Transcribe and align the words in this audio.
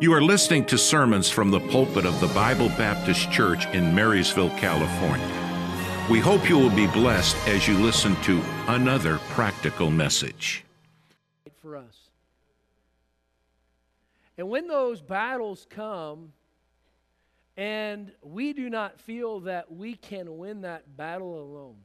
You 0.00 0.12
are 0.12 0.20
listening 0.20 0.64
to 0.66 0.76
sermons 0.76 1.30
from 1.30 1.52
the 1.52 1.60
pulpit 1.60 2.04
of 2.04 2.20
the 2.20 2.26
Bible 2.26 2.68
Baptist 2.70 3.30
Church 3.30 3.66
in 3.66 3.94
Marysville, 3.94 4.50
California. 4.58 5.24
We 6.10 6.18
hope 6.18 6.48
you 6.48 6.58
will 6.58 6.74
be 6.74 6.88
blessed 6.88 7.36
as 7.46 7.68
you 7.68 7.78
listen 7.78 8.16
to 8.22 8.42
another 8.66 9.18
practical 9.30 9.92
message. 9.92 10.64
For 11.62 11.76
us. 11.76 11.96
And 14.36 14.48
when 14.48 14.66
those 14.66 15.00
battles 15.00 15.64
come, 15.70 16.32
and 17.56 18.10
we 18.20 18.52
do 18.52 18.68
not 18.68 19.00
feel 19.00 19.40
that 19.40 19.72
we 19.72 19.94
can 19.94 20.38
win 20.38 20.62
that 20.62 20.96
battle 20.96 21.40
alone, 21.40 21.76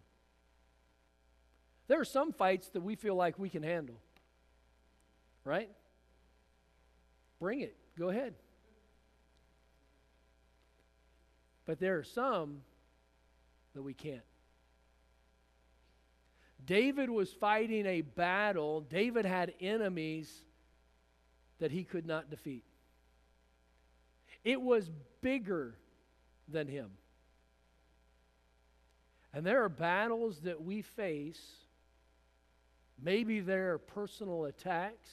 there 1.87 1.99
are 1.99 2.05
some 2.05 2.33
fights 2.33 2.69
that 2.69 2.81
we 2.81 2.95
feel 2.95 3.15
like 3.15 3.37
we 3.37 3.49
can 3.49 3.61
handle. 3.61 3.99
Right? 5.45 5.69
Bring 7.39 7.61
it. 7.61 7.75
Go 7.99 8.09
ahead. 8.09 8.33
But 11.65 11.79
there 11.79 11.97
are 11.97 12.03
some 12.03 12.61
that 13.75 13.81
we 13.81 13.93
can't. 13.93 14.21
David 16.65 17.09
was 17.09 17.31
fighting 17.31 17.85
a 17.85 18.01
battle. 18.01 18.81
David 18.81 19.25
had 19.25 19.53
enemies 19.59 20.31
that 21.59 21.71
he 21.71 21.83
could 21.83 22.05
not 22.05 22.29
defeat. 22.29 22.63
It 24.45 24.61
was 24.61 24.89
bigger 25.21 25.75
than 26.47 26.67
him. 26.67 26.91
And 29.33 29.45
there 29.45 29.63
are 29.63 29.69
battles 29.69 30.39
that 30.41 30.61
we 30.63 30.81
face. 30.81 31.41
Maybe 33.01 33.41
they're 33.41 33.77
personal 33.77 34.45
attacks. 34.45 35.09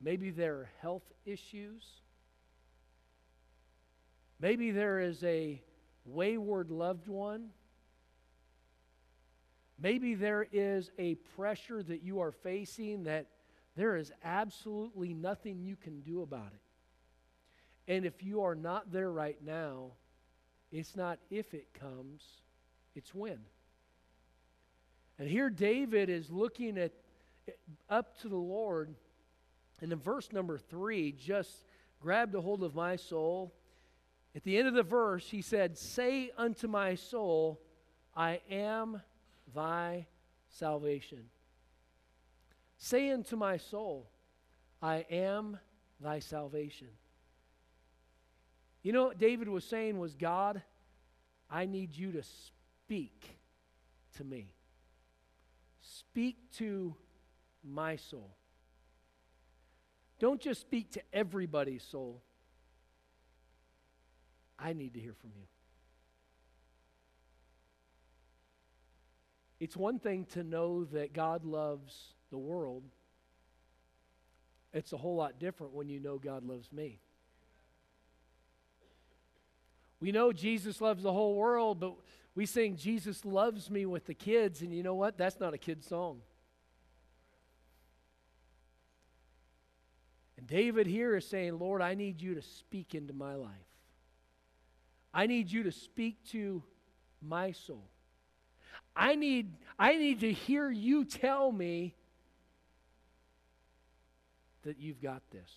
Maybe 0.00 0.30
there 0.30 0.54
are 0.54 0.70
health 0.80 1.02
issues. 1.26 1.84
Maybe 4.40 4.70
there 4.70 5.00
is 5.00 5.22
a 5.22 5.60
wayward 6.04 6.70
loved 6.70 7.08
one. 7.08 7.50
Maybe 9.78 10.14
there 10.14 10.46
is 10.52 10.90
a 10.98 11.14
pressure 11.36 11.82
that 11.82 12.02
you 12.02 12.20
are 12.20 12.32
facing 12.32 13.04
that 13.04 13.26
there 13.76 13.96
is 13.96 14.12
absolutely 14.24 15.14
nothing 15.14 15.62
you 15.62 15.76
can 15.76 16.00
do 16.00 16.22
about 16.22 16.52
it. 16.52 17.92
And 17.92 18.04
if 18.04 18.22
you 18.22 18.42
are 18.42 18.54
not 18.54 18.92
there 18.92 19.10
right 19.10 19.38
now, 19.44 19.92
it's 20.70 20.96
not 20.96 21.18
if 21.30 21.54
it 21.54 21.66
comes, 21.74 22.22
it's 22.94 23.14
when. 23.14 23.40
And 25.18 25.28
here 25.28 25.50
David 25.50 26.08
is 26.08 26.30
looking 26.30 26.78
at 26.78 26.92
up 27.88 28.18
to 28.20 28.28
the 28.28 28.36
Lord 28.36 28.94
and 29.80 29.92
in 29.92 29.98
verse 29.98 30.32
number 30.32 30.58
three, 30.58 31.12
just 31.12 31.64
grabbed 32.00 32.34
a 32.34 32.40
hold 32.40 32.62
of 32.62 32.74
my 32.74 32.96
soul. 32.96 33.54
At 34.34 34.44
the 34.44 34.56
end 34.58 34.68
of 34.68 34.74
the 34.74 34.82
verse, 34.82 35.28
he 35.28 35.42
said, 35.42 35.76
Say 35.76 36.30
unto 36.36 36.68
my 36.68 36.94
soul, 36.94 37.60
I 38.14 38.40
am 38.50 39.00
thy 39.54 40.06
salvation. 40.48 41.24
Say 42.76 43.10
unto 43.10 43.36
my 43.36 43.56
soul, 43.56 44.10
I 44.82 45.06
am 45.10 45.58
thy 46.00 46.18
salvation. 46.18 46.88
You 48.82 48.92
know 48.92 49.04
what 49.04 49.18
David 49.18 49.48
was 49.48 49.64
saying 49.64 49.98
was, 49.98 50.14
God, 50.14 50.62
I 51.50 51.66
need 51.66 51.94
you 51.94 52.12
to 52.12 52.22
speak 52.22 53.38
to 54.16 54.24
me. 54.24 54.54
Speak 55.80 56.36
to 56.52 56.94
my 57.62 57.96
soul. 57.96 58.36
Don't 60.20 60.40
just 60.40 60.60
speak 60.60 60.92
to 60.92 61.02
everybody's 61.12 61.82
soul. 61.82 62.20
I 64.58 64.74
need 64.74 64.92
to 64.94 65.00
hear 65.00 65.14
from 65.14 65.30
you. 65.34 65.46
It's 69.58 69.76
one 69.76 69.98
thing 69.98 70.26
to 70.32 70.44
know 70.44 70.84
that 70.84 71.14
God 71.14 71.44
loves 71.44 72.14
the 72.30 72.38
world. 72.38 72.82
It's 74.74 74.92
a 74.92 74.96
whole 74.98 75.16
lot 75.16 75.38
different 75.38 75.72
when 75.72 75.88
you 75.88 76.00
know 76.00 76.18
God 76.18 76.44
loves 76.44 76.70
me. 76.70 77.00
We 80.00 80.12
know 80.12 80.32
Jesus 80.32 80.80
loves 80.80 81.02
the 81.02 81.12
whole 81.12 81.34
world, 81.34 81.80
but 81.80 81.94
we 82.34 82.46
sing 82.46 82.76
Jesus 82.76 83.24
loves 83.24 83.70
me 83.70 83.86
with 83.86 84.06
the 84.06 84.14
kids, 84.14 84.60
and 84.60 84.74
you 84.74 84.82
know 84.82 84.94
what? 84.94 85.16
That's 85.16 85.40
not 85.40 85.54
a 85.54 85.58
kid 85.58 85.82
song. 85.82 86.20
And 90.40 90.48
David 90.48 90.86
here 90.86 91.16
is 91.16 91.26
saying, 91.26 91.58
Lord, 91.58 91.82
I 91.82 91.92
need 91.92 92.22
you 92.22 92.34
to 92.34 92.40
speak 92.40 92.94
into 92.94 93.12
my 93.12 93.34
life. 93.34 93.50
I 95.12 95.26
need 95.26 95.52
you 95.52 95.64
to 95.64 95.70
speak 95.70 96.16
to 96.30 96.62
my 97.20 97.52
soul. 97.52 97.84
I 98.96 99.16
need, 99.16 99.52
I 99.78 99.96
need 99.96 100.20
to 100.20 100.32
hear 100.32 100.70
you 100.70 101.04
tell 101.04 101.52
me 101.52 101.94
that 104.62 104.78
you've 104.80 105.02
got 105.02 105.20
this. 105.30 105.50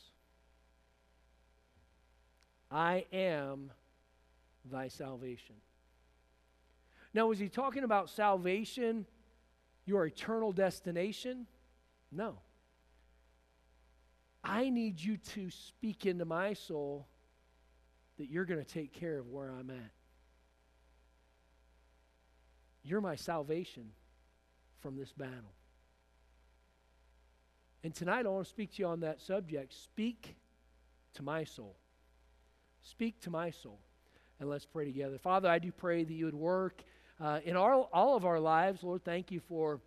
I 2.69 3.05
am 3.13 3.71
thy 4.69 4.89
salvation. 4.89 5.55
Now, 7.13 7.27
was 7.27 7.39
he 7.39 7.47
talking 7.47 7.85
about 7.85 8.09
salvation, 8.09 9.05
your 9.85 10.05
eternal 10.07 10.51
destination? 10.51 11.47
No. 12.11 12.39
I 14.43 14.69
need 14.69 14.99
you 14.99 15.17
to 15.17 15.49
speak 15.49 16.05
into 16.05 16.25
my 16.25 16.53
soul 16.53 17.07
that 18.17 18.29
you're 18.29 18.45
going 18.45 18.63
to 18.63 18.69
take 18.69 18.93
care 18.93 19.17
of 19.17 19.29
where 19.29 19.49
I'm 19.49 19.69
at. 19.69 19.91
You're 22.83 23.01
my 23.01 23.15
salvation 23.15 23.91
from 24.81 24.97
this 24.97 25.13
battle. 25.13 25.53
And 27.83 27.95
tonight 27.95 28.25
I 28.25 28.29
want 28.29 28.45
to 28.45 28.49
speak 28.49 28.73
to 28.73 28.81
you 28.81 28.87
on 28.87 28.99
that 29.01 29.21
subject. 29.21 29.73
Speak 29.73 30.35
to 31.15 31.23
my 31.23 31.45
soul. 31.45 31.75
Speak 32.81 33.19
to 33.21 33.29
my 33.29 33.51
soul. 33.51 33.79
And 34.39 34.49
let's 34.49 34.65
pray 34.65 34.85
together. 34.85 35.17
Father, 35.17 35.49
I 35.49 35.59
do 35.59 35.71
pray 35.71 36.03
that 36.03 36.13
you 36.13 36.25
would 36.25 36.35
work 36.35 36.83
uh, 37.19 37.39
in 37.45 37.55
all, 37.55 37.89
all 37.93 38.17
of 38.17 38.25
our 38.25 38.39
lives. 38.39 38.83
Lord, 38.83 39.05
thank 39.05 39.31
you 39.31 39.39
for 39.39 39.79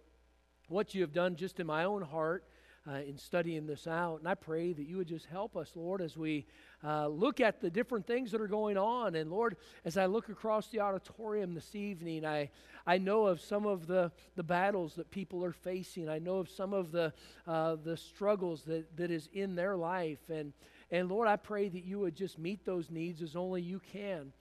what 0.69 0.95
you 0.95 1.03
have 1.03 1.13
done 1.13 1.37
just 1.37 1.61
in 1.61 1.67
my 1.67 1.85
own 1.85 2.03
heart 2.03 2.45
uh, 2.89 3.01
in 3.07 3.19
studying 3.19 3.67
this 3.67 3.87
out. 3.87 4.21
And 4.21 4.29
I 4.29 4.35
pray 4.35 4.73
that 4.73 4.87
you 4.87 4.97
would 4.97 5.09
just 5.09 5.27
help 5.27 5.57
us, 5.57 5.73
Lord, 5.75 6.01
as 6.01 6.17
we 6.17 6.47
uh, 6.85 7.09
look 7.09 7.41
at 7.41 7.61
the 7.61 7.71
different 7.71 8.07
things 8.07 8.31
that 8.31 8.41
are 8.41 8.47
going 8.47 8.77
on. 8.77 9.15
And 9.15 9.31
Lord, 9.31 9.57
as 9.85 9.97
I 9.97 10.07
look 10.07 10.29
across 10.29 10.69
the 10.69 10.81
auditorium 10.81 11.55
this 11.55 11.75
evening, 11.75 12.25
I, 12.25 12.51
I 12.87 12.99
know 12.99 13.27
of 13.27 13.41
some 13.41 13.67
of 13.67 13.87
the, 13.87 14.13
the 14.37 14.43
battles 14.43 14.95
that 14.95 15.11
people 15.11 15.45
are 15.45 15.53
facing. 15.53 16.09
I 16.09 16.19
know 16.19 16.39
of 16.39 16.49
some 16.49 16.73
of 16.73 16.93
the, 16.93 17.13
uh, 17.47 17.77
the 17.83 17.97
struggles 17.97 18.63
that, 18.65 18.97
that 18.97 19.11
is 19.11 19.29
in 19.33 19.57
their 19.57 19.77
life. 19.77 20.31
And, 20.31 20.53
and 20.91 21.09
Lord, 21.09 21.27
I 21.27 21.37
pray 21.37 21.69
that 21.69 21.85
you 21.85 21.99
would 22.01 22.15
just 22.15 22.39
meet 22.39 22.65
those 22.65 22.91
needs 22.91 23.21
as 23.23 23.35
only 23.35 23.63
you 23.63 23.81
can. 23.93 24.33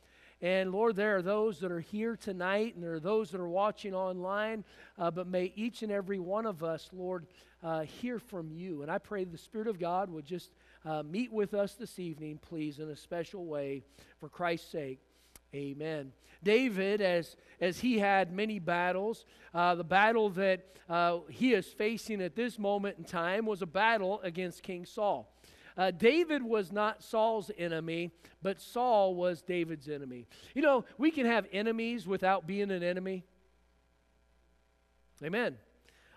And 0.42 0.72
Lord, 0.74 0.96
there 0.96 1.16
are 1.16 1.22
those 1.22 1.60
that 1.62 1.72
are 1.72 1.80
here 1.80 2.18
tonight 2.18 2.76
and 2.76 2.84
there 2.84 2.94
are 2.94 3.00
those 3.00 3.32
that 3.32 3.40
are 3.40 3.48
watching 3.48 3.96
online, 3.96 4.66
uh, 5.00 5.10
but 5.10 5.28
may 5.28 5.54
each 5.56 5.82
and 5.82 5.92
every 5.92 6.20
one 6.20 6.46
of 6.46 6.64
us, 6.64 6.90
Lord, 6.92 7.26
uh, 7.66 7.82
hear 7.82 8.20
from 8.20 8.52
you. 8.52 8.84
And 8.84 8.92
I 8.92 9.00
pray 9.00 9.24
the 9.24 9.40
Spirit 9.40 9.68
of 9.68 9.80
God 9.80 10.12
would 10.12 10.26
just 10.26 10.52
uh, 10.86 11.02
meet 11.02 11.34
with 11.34 11.56
us 11.56 11.74
this 11.74 11.98
evening, 11.98 12.40
please, 12.40 12.78
in 12.78 12.90
a 12.90 12.96
special 12.96 13.46
way 13.46 13.82
for 14.20 14.30
Christ's 14.30 14.72
sake. 14.72 15.00
Amen. 15.54 16.12
David, 16.44 17.02
as, 17.02 17.36
as 17.60 17.80
he 17.80 17.98
had 17.98 18.32
many 18.32 18.60
battles, 18.60 19.26
uh, 19.52 19.74
the 19.74 19.84
battle 19.84 20.30
that 20.32 20.64
uh, 20.88 21.20
he 21.28 21.54
is 21.54 21.66
facing 21.66 22.22
at 22.22 22.36
this 22.36 22.60
moment 22.60 23.00
in 23.00 23.04
time 23.04 23.48
was 23.48 23.64
a 23.64 23.66
battle 23.66 24.22
against 24.22 24.62
King 24.62 24.86
Saul. 24.86 25.34
Uh, 25.76 25.90
David 25.90 26.44
was 26.44 26.72
not 26.72 27.04
Saul's 27.04 27.50
enemy, 27.58 28.12
but 28.44 28.62
Saul 28.62 29.16
was 29.16 29.42
David's 29.42 29.90
enemy. 29.90 30.28
You 30.54 30.62
know, 30.62 30.86
we 31.00 31.10
can 31.10 31.26
have 31.26 31.48
enemies 31.52 32.06
without 32.06 32.46
being 32.46 32.70
an 32.70 32.84
enemy. 32.84 33.24
Amen. 35.24 35.58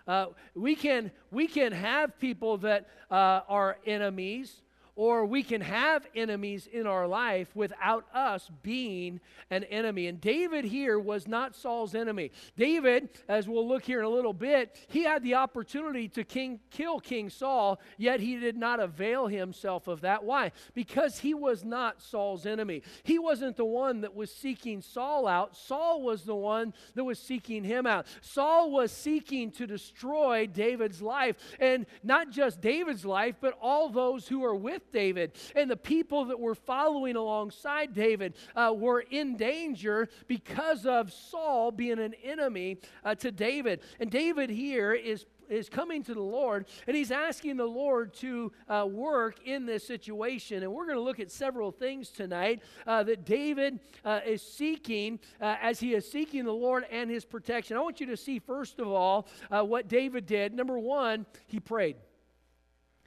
Uh, 0.09 0.25
we, 0.55 0.75
can, 0.75 1.11
we 1.29 1.45
can 1.45 1.71
have 1.71 2.19
people 2.19 2.57
that 2.57 2.87
uh, 3.11 3.41
are 3.47 3.77
enemies, 3.85 4.63
or 4.99 5.25
we 5.25 5.41
can 5.41 5.61
have 5.61 6.05
enemies 6.13 6.67
in 6.67 6.85
our 6.85 7.07
life 7.07 7.47
without 7.55 8.05
us 8.13 8.51
being 8.61 9.21
an 9.49 9.63
enemy. 9.63 10.07
And 10.07 10.19
David 10.19 10.65
here 10.65 10.99
was 10.99 11.25
not 11.25 11.55
Saul's 11.55 11.95
enemy. 11.95 12.31
David, 12.57 13.07
as 13.29 13.47
we'll 13.47 13.65
look 13.65 13.85
here 13.85 13.99
in 13.99 14.05
a 14.05 14.09
little 14.09 14.33
bit, 14.33 14.77
he 14.89 15.05
had 15.05 15.23
the 15.23 15.35
opportunity 15.35 16.09
to 16.09 16.25
king, 16.25 16.59
kill 16.69 16.99
King 16.99 17.29
Saul, 17.29 17.79
yet 17.97 18.19
he 18.19 18.35
did 18.35 18.57
not 18.57 18.81
avail 18.81 19.27
himself 19.27 19.87
of 19.87 20.01
that. 20.01 20.25
Why? 20.25 20.51
Because 20.73 21.19
he 21.19 21.33
was 21.33 21.63
not 21.63 22.01
Saul's 22.01 22.45
enemy. 22.45 22.83
He 23.03 23.19
wasn't 23.19 23.55
the 23.55 23.63
one 23.63 24.01
that 24.01 24.13
was 24.13 24.29
seeking 24.29 24.81
Saul 24.81 25.27
out, 25.27 25.55
Saul 25.55 26.01
was 26.01 26.23
the 26.23 26.35
one 26.35 26.73
that 26.95 27.05
was 27.05 27.19
seeking 27.19 27.63
him 27.63 27.87
out. 27.87 28.05
Saul 28.19 28.69
was 28.69 28.91
seeking 28.91 29.51
to 29.51 29.65
destroy 29.65 30.45
David's 30.45 31.01
life, 31.01 31.37
and 31.57 31.85
not 32.03 32.31
just 32.31 32.59
David's 32.59 33.05
life, 33.05 33.35
but 33.39 33.57
all 33.61 33.87
those 33.87 34.27
who 34.27 34.43
are 34.43 34.55
with 34.55 34.88
David. 34.91 35.33
And 35.55 35.69
the 35.69 35.77
people 35.77 36.25
that 36.25 36.39
were 36.39 36.55
following 36.55 37.15
alongside 37.15 37.93
David 37.93 38.35
uh, 38.55 38.73
were 38.75 39.01
in 39.01 39.37
danger 39.37 40.09
because 40.27 40.85
of 40.85 41.11
Saul 41.11 41.71
being 41.71 41.99
an 41.99 42.13
enemy 42.23 42.77
uh, 43.03 43.15
to 43.15 43.31
David. 43.31 43.81
And 43.99 44.09
David 44.09 44.49
here 44.49 44.93
is 44.93 45.25
is 45.49 45.67
coming 45.67 46.03
to 46.03 46.13
the 46.13 46.21
Lord 46.21 46.67
and 46.87 46.95
he's 46.95 47.11
asking 47.11 47.57
the 47.57 47.65
Lord 47.65 48.13
to 48.15 48.51
uh, 48.67 48.87
work 48.89 49.45
in 49.45 49.65
this 49.65 49.85
situation. 49.85 50.63
And 50.63 50.71
we're 50.71 50.85
going 50.85 50.97
to 50.97 51.03
look 51.03 51.19
at 51.19 51.31
several 51.31 51.71
things 51.71 52.09
tonight 52.09 52.61
uh, 52.85 53.03
that 53.03 53.25
David 53.25 53.79
uh, 54.05 54.21
is 54.25 54.41
seeking 54.41 55.19
uh, 55.41 55.55
as 55.61 55.79
he 55.79 55.95
is 55.95 56.09
seeking 56.09 56.45
the 56.45 56.53
Lord 56.53 56.85
and 56.91 57.09
his 57.09 57.25
protection. 57.25 57.75
I 57.75 57.79
want 57.81 57.99
you 57.99 58.05
to 58.07 58.17
see, 58.17 58.39
first 58.39 58.79
of 58.79 58.87
all, 58.87 59.27
uh, 59.51 59.63
what 59.63 59.87
David 59.87 60.25
did. 60.25 60.53
Number 60.53 60.77
one, 60.77 61.25
he 61.47 61.59
prayed. 61.59 61.95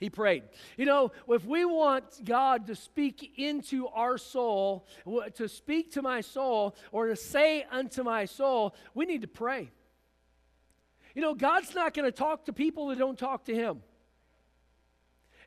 He 0.03 0.11
prayed. 0.11 0.43
You 0.77 0.85
know, 0.85 1.13
if 1.29 1.45
we 1.45 1.65
want 1.65 2.25
God 2.25 2.67
to 2.67 2.75
speak 2.75 3.39
into 3.39 3.87
our 3.87 4.19
soul, 4.19 4.89
to 5.37 5.49
speak 5.49 5.93
to 5.93 6.03
my 6.03 6.23
soul, 6.23 6.75
or 6.91 7.07
to 7.07 7.15
say 7.15 7.65
unto 7.71 8.03
my 8.03 8.25
soul, 8.25 8.75
we 8.95 9.07
need 9.07 9.21
to 9.23 9.29
pray. 9.29 9.71
You 11.15 11.23
know, 11.23 11.35
God's 11.35 11.73
not 11.73 11.95
going 11.95 12.05
to 12.05 12.11
talk 12.11 12.47
to 12.47 12.53
people 12.53 12.89
that 12.89 12.99
don't 12.99 13.17
talk 13.17 13.45
to 13.45 13.55
Him. 13.55 13.81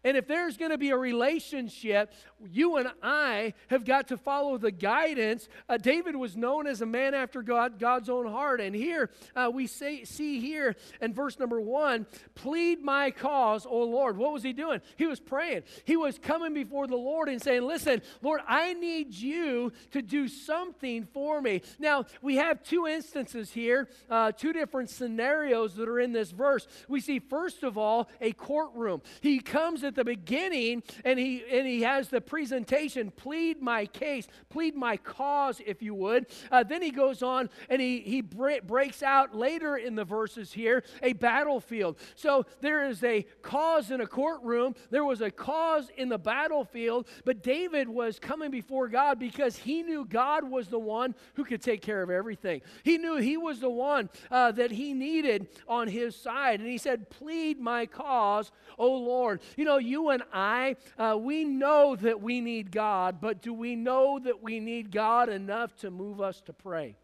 And 0.05 0.15
if 0.15 0.27
there's 0.27 0.55
going 0.55 0.69
to 0.69 0.77
be 0.77 0.91
a 0.91 0.97
relationship, 0.97 2.13
you 2.51 2.77
and 2.77 2.89
I 3.01 3.55
have 3.69 3.83
got 3.85 4.07
to 4.09 4.17
follow 4.17 4.57
the 4.59 4.71
guidance. 4.71 5.49
Uh, 5.67 5.77
David 5.77 6.15
was 6.15 6.37
known 6.37 6.67
as 6.67 6.81
a 6.81 6.85
man 6.85 7.15
after 7.15 7.41
God, 7.41 7.79
God's 7.79 8.07
own 8.07 8.27
heart. 8.27 8.61
And 8.61 8.75
here 8.75 9.09
uh, 9.35 9.49
we 9.51 9.65
say, 9.65 10.03
see 10.03 10.39
here 10.39 10.75
in 11.01 11.11
verse 11.11 11.39
number 11.39 11.59
one, 11.59 12.05
plead 12.35 12.83
my 12.83 13.09
cause, 13.09 13.65
O 13.65 13.79
Lord. 13.83 14.15
What 14.15 14.31
was 14.31 14.43
he 14.43 14.53
doing? 14.53 14.79
He 14.95 15.07
was 15.07 15.19
praying. 15.19 15.63
He 15.85 15.97
was 15.97 16.19
coming 16.19 16.53
before 16.53 16.85
the 16.85 16.95
Lord 16.95 17.27
and 17.27 17.41
saying, 17.41 17.63
Listen, 17.63 18.03
Lord, 18.21 18.41
I 18.47 18.73
need 18.73 19.11
you 19.15 19.73
to 19.91 20.03
do 20.03 20.27
something 20.27 21.07
for 21.13 21.41
me. 21.41 21.63
Now, 21.79 22.05
we 22.21 22.35
have 22.35 22.61
two 22.61 22.85
instances 22.85 23.51
here, 23.51 23.89
uh, 24.09 24.33
two 24.33 24.53
different 24.53 24.91
scenarios 24.91 25.75
that 25.75 25.89
are 25.89 25.99
in 25.99 26.11
this 26.11 26.29
verse. 26.29 26.67
We 26.87 27.01
see, 27.01 27.17
first 27.17 27.63
of 27.63 27.75
all, 27.75 28.07
a 28.21 28.33
courtroom. 28.33 29.01
He 29.21 29.39
comes 29.39 29.83
at 29.83 29.94
the 29.95 30.03
beginning 30.03 30.83
and 31.03 31.17
he 31.17 31.43
and 31.51 31.67
he 31.67 31.81
has 31.81 32.09
the 32.09 32.21
presentation 32.21 33.11
plead 33.11 33.61
my 33.61 33.85
case 33.85 34.27
plead 34.49 34.75
my 34.75 34.97
cause 34.97 35.61
if 35.65 35.81
you 35.81 35.93
would. 35.93 36.27
Uh, 36.51 36.63
then 36.63 36.81
he 36.81 36.91
goes 36.91 37.23
on 37.23 37.49
and 37.69 37.81
he 37.81 38.01
he 38.01 38.21
breaks 38.21 39.03
out 39.03 39.35
later 39.35 39.77
in 39.77 39.95
the 39.95 40.05
verses 40.05 40.53
here 40.53 40.83
a 41.01 41.13
battlefield. 41.13 41.97
So 42.15 42.45
there 42.61 42.87
is 42.87 43.03
a 43.03 43.25
cause 43.41 43.91
in 43.91 44.01
a 44.01 44.07
courtroom. 44.07 44.75
There 44.89 45.05
was 45.05 45.21
a 45.21 45.31
cause 45.31 45.89
in 45.97 46.09
the 46.09 46.17
battlefield 46.17 47.07
but 47.23 47.43
david 47.43 47.87
was 47.89 48.19
coming 48.19 48.51
before 48.51 48.87
god 48.87 49.19
because 49.19 49.55
he 49.55 49.83
knew 49.83 50.05
god 50.05 50.49
was 50.49 50.67
the 50.67 50.79
one 50.79 51.15
who 51.35 51.43
could 51.43 51.61
take 51.61 51.81
care 51.81 52.01
of 52.01 52.09
everything. 52.09 52.61
He 52.83 52.97
knew 52.97 53.17
he 53.17 53.37
was 53.37 53.59
the 53.59 53.69
one 53.69 54.09
uh, 54.31 54.51
that 54.53 54.71
he 54.71 54.93
needed 54.93 55.47
on 55.67 55.87
his 55.87 56.15
side. 56.15 56.59
And 56.59 56.69
he 56.69 56.77
said 56.77 57.09
plead 57.09 57.59
my 57.59 57.85
cause 57.85 58.51
o 58.77 58.93
lord. 58.95 59.41
You 59.55 59.65
know 59.65 59.77
you 59.85 60.09
and 60.09 60.23
I, 60.33 60.75
uh, 60.97 61.17
we 61.19 61.45
know 61.45 61.95
that 61.95 62.21
we 62.21 62.41
need 62.41 62.71
God, 62.71 63.21
but 63.21 63.41
do 63.41 63.53
we 63.53 63.75
know 63.75 64.19
that 64.19 64.41
we 64.43 64.59
need 64.59 64.91
God 64.91 65.29
enough 65.29 65.75
to 65.77 65.91
move 65.91 66.21
us 66.21 66.41
to 66.41 66.53
pray? 66.53 66.95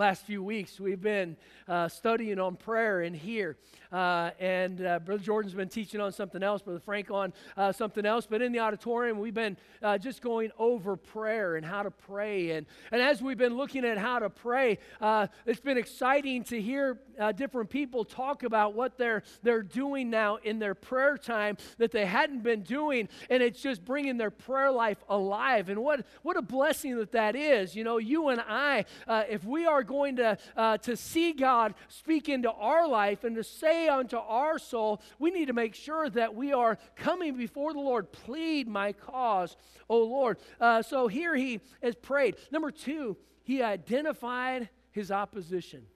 Last 0.00 0.24
few 0.24 0.42
weeks, 0.42 0.80
we've 0.80 1.02
been 1.02 1.36
uh, 1.68 1.86
studying 1.86 2.38
on 2.38 2.56
prayer 2.56 3.02
in 3.02 3.12
here. 3.12 3.58
Uh, 3.92 4.30
and 4.38 4.86
uh, 4.86 4.98
Brother 5.00 5.22
Jordan's 5.22 5.52
been 5.52 5.68
teaching 5.68 6.00
on 6.00 6.10
something 6.10 6.42
else, 6.42 6.62
Brother 6.62 6.80
Frank 6.80 7.10
on 7.10 7.34
uh, 7.54 7.70
something 7.70 8.06
else. 8.06 8.26
But 8.26 8.40
in 8.40 8.50
the 8.50 8.60
auditorium, 8.60 9.18
we've 9.18 9.34
been 9.34 9.58
uh, 9.82 9.98
just 9.98 10.22
going 10.22 10.52
over 10.58 10.96
prayer 10.96 11.56
and 11.56 11.66
how 11.66 11.82
to 11.82 11.90
pray. 11.90 12.52
And, 12.52 12.66
and 12.92 13.02
as 13.02 13.20
we've 13.20 13.36
been 13.36 13.58
looking 13.58 13.84
at 13.84 13.98
how 13.98 14.20
to 14.20 14.30
pray, 14.30 14.78
uh, 15.02 15.26
it's 15.44 15.60
been 15.60 15.76
exciting 15.76 16.44
to 16.44 16.58
hear 16.62 16.98
different 17.36 17.68
people 17.68 18.02
talk 18.02 18.44
about 18.44 18.72
what 18.72 18.96
they're, 18.96 19.22
they're 19.42 19.62
doing 19.62 20.08
now 20.08 20.36
in 20.36 20.58
their 20.58 20.74
prayer 20.74 21.18
time 21.18 21.58
that 21.76 21.90
they 21.90 22.06
hadn't 22.06 22.42
been 22.42 22.62
doing. 22.62 23.06
And 23.28 23.42
it's 23.42 23.60
just 23.60 23.84
bringing 23.84 24.16
their 24.16 24.30
prayer 24.30 24.70
life 24.70 25.04
alive. 25.10 25.68
And 25.68 25.82
what, 25.82 26.06
what 26.22 26.38
a 26.38 26.42
blessing 26.42 26.96
that 26.96 27.12
that 27.12 27.36
is. 27.36 27.76
You 27.76 27.84
know, 27.84 27.98
you 27.98 28.28
and 28.28 28.40
I, 28.40 28.86
if 29.28 29.44
we 29.44 29.66
are 29.66 29.84
going 29.90 30.16
to, 30.16 30.38
to 30.82 30.96
see 30.96 31.32
God 31.32 31.74
speak 31.88 32.28
into 32.28 32.50
our 32.50 32.86
life 32.86 33.24
and 33.24 33.34
to 33.34 33.42
say, 33.42 33.80
say 33.80 33.88
unto 33.88 34.16
our 34.16 34.58
soul, 34.58 35.00
we 35.18 35.30
need 35.30 35.46
to 35.46 35.52
make 35.52 35.74
sure 35.74 36.08
that 36.10 36.34
we 36.34 36.52
are 36.52 36.78
coming 36.96 37.36
before 37.36 37.72
the 37.72 37.80
Lord. 37.80 38.12
Plead 38.12 38.68
my 38.68 38.92
cause, 38.92 39.56
O 39.88 39.98
Lord. 40.02 40.38
Uh, 40.60 40.82
so 40.82 41.08
here 41.08 41.34
he 41.34 41.60
has 41.82 41.94
prayed. 41.94 42.36
Number 42.50 42.70
two, 42.70 43.16
he 43.42 43.62
identified 43.62 44.68
his 44.90 45.10
opposition. 45.10 45.86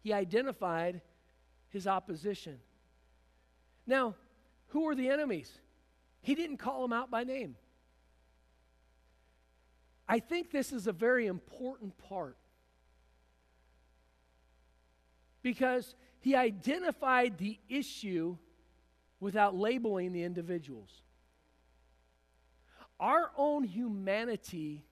He 0.00 0.12
identified 0.12 1.00
his 1.70 1.86
opposition. 1.86 2.58
Now, 3.86 4.14
who 4.68 4.84
were 4.84 4.94
the 4.94 5.08
enemies? 5.08 5.50
He 6.20 6.34
didn't 6.34 6.58
call 6.58 6.82
them 6.82 6.92
out 6.92 7.10
by 7.10 7.24
name. 7.24 7.56
I 10.08 10.20
think 10.20 10.50
this 10.50 10.72
is 10.72 10.86
a 10.86 10.92
very 10.92 11.26
important 11.26 11.98
part 11.98 12.37
because 15.48 15.94
he 16.20 16.34
identified 16.34 17.38
the 17.38 17.58
issue 17.70 18.36
without 19.18 19.56
labeling 19.56 20.12
the 20.12 20.22
individuals. 20.22 20.90
Our 23.00 23.30
own 23.34 23.64
humanity 23.64 24.84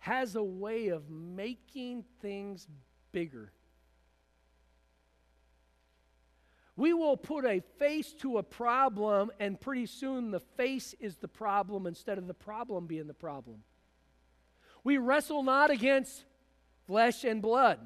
has 0.00 0.36
a 0.36 0.42
way 0.42 0.88
of 0.88 1.08
making 1.08 2.04
things 2.20 2.68
bigger. 3.12 3.50
We 6.76 6.92
will 6.92 7.16
put 7.16 7.46
a 7.46 7.62
face 7.78 8.12
to 8.20 8.36
a 8.36 8.42
problem, 8.42 9.30
and 9.40 9.58
pretty 9.58 9.86
soon 9.86 10.32
the 10.32 10.40
face 10.40 10.94
is 11.00 11.16
the 11.16 11.28
problem 11.28 11.86
instead 11.86 12.18
of 12.18 12.26
the 12.26 12.34
problem 12.34 12.86
being 12.86 13.06
the 13.06 13.14
problem. 13.14 13.62
We 14.84 14.98
wrestle 14.98 15.42
not 15.42 15.70
against 15.70 16.26
flesh 16.86 17.24
and 17.24 17.40
blood 17.40 17.78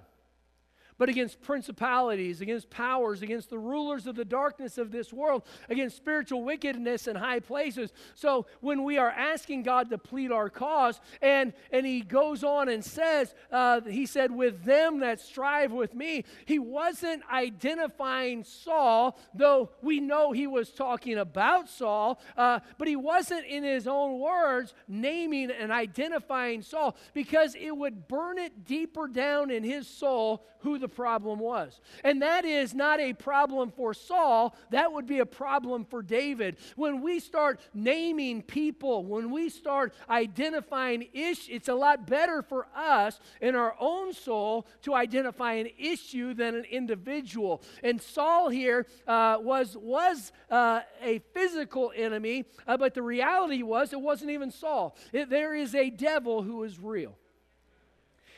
but 1.00 1.08
against 1.08 1.41
principalities, 1.41 2.43
against 2.43 2.69
powers, 2.69 3.23
against 3.23 3.49
the 3.49 3.58
rulers 3.58 4.06
of 4.06 4.17
the 4.17 4.25
darkness 4.25 4.76
of 4.76 4.93
this 4.93 5.14
world, 5.14 5.43
against 5.70 5.96
spiritual 5.96 6.44
wickedness 6.44 7.08
in 7.08 7.17
high 7.17 7.41
places. 7.41 7.91
So 8.15 8.44
when 8.60 8.84
we 8.84 8.98
are 8.98 9.08
asking 9.08 9.63
God 9.63 9.89
to 9.89 9.96
plead 9.96 10.31
our 10.31 10.51
cause, 10.51 11.01
and, 11.22 11.55
and 11.72 11.86
he 11.86 12.03
goes 12.03 12.44
on 12.44 12.69
and 12.69 12.84
says, 12.84 13.34
uh, 13.51 13.81
he 13.81 14.05
said, 14.05 14.31
with 14.31 14.63
them 14.65 15.01
that 15.01 15.20
strive 15.20 15.72
with 15.72 15.94
me, 15.94 16.27
he 16.44 16.58
wasn't 16.58 17.22
identifying 17.32 18.44
Saul, 18.44 19.19
though 19.32 19.70
we 19.81 20.01
know 20.01 20.32
he 20.32 20.46
was 20.46 20.69
talking 20.69 21.17
about 21.17 21.70
Saul, 21.70 22.20
uh, 22.36 22.60
but 22.77 22.89
he 22.89 22.96
wasn't 22.96 23.46
in 23.46 23.65
his 23.65 23.89
own 23.89 24.20
words 24.20 24.75
naming 24.86 25.51
and 25.51 25.72
identifying 25.72 26.60
Saul 26.60 26.94
because 27.15 27.55
it 27.55 27.75
would 27.75 28.06
burn 28.06 28.36
it 28.36 28.67
deeper 28.67 29.08
down 29.08 29.51
in 29.51 29.65
his 29.65 29.89
soul 29.89 30.44
who 30.58 30.79
the 30.79 30.90
problem 30.91 31.39
was. 31.39 31.81
And 32.05 32.23
that 32.23 32.44
is 32.44 32.75
not 32.75 33.01
a 33.01 33.13
problem 33.13 33.70
for 33.70 33.94
Saul, 33.94 34.55
that 34.70 34.93
would 34.93 35.06
be 35.06 35.20
a 35.20 35.27
problem 35.27 35.85
for 35.85 36.03
David. 36.03 36.56
When 36.77 37.03
we 37.03 37.20
start 37.20 37.61
naming 37.75 38.43
people, 38.43 39.05
when 39.05 39.31
we 39.31 39.49
start 39.49 39.94
identifying 40.09 41.09
issues, 41.13 41.49
it's 41.49 41.69
a 41.69 41.75
lot 41.75 42.06
better 42.06 42.43
for 42.43 42.67
us 42.75 43.20
in 43.41 43.55
our 43.55 43.75
own 43.81 44.13
soul 44.13 44.67
to 44.82 44.94
identify 44.94 45.55
an 45.55 45.69
issue 45.79 46.35
than 46.35 46.55
an 46.55 46.65
individual. 46.65 47.63
And 47.82 48.01
Saul 48.01 48.49
here 48.49 48.87
uh, 49.06 49.39
was, 49.41 49.77
was 49.77 50.32
uh, 50.51 50.81
a 51.03 51.20
physical 51.32 51.93
enemy, 51.94 52.44
uh, 52.67 52.77
but 52.77 52.94
the 52.94 53.03
reality 53.03 53.63
was 53.63 53.93
it 53.93 54.01
wasn't 54.01 54.31
even 54.31 54.51
Saul. 54.51 54.97
It, 55.13 55.31
there 55.31 55.55
is 55.55 55.75
a 55.75 55.91
devil 55.91 56.43
who 56.43 56.63
is 56.65 56.79
real. 56.79 57.17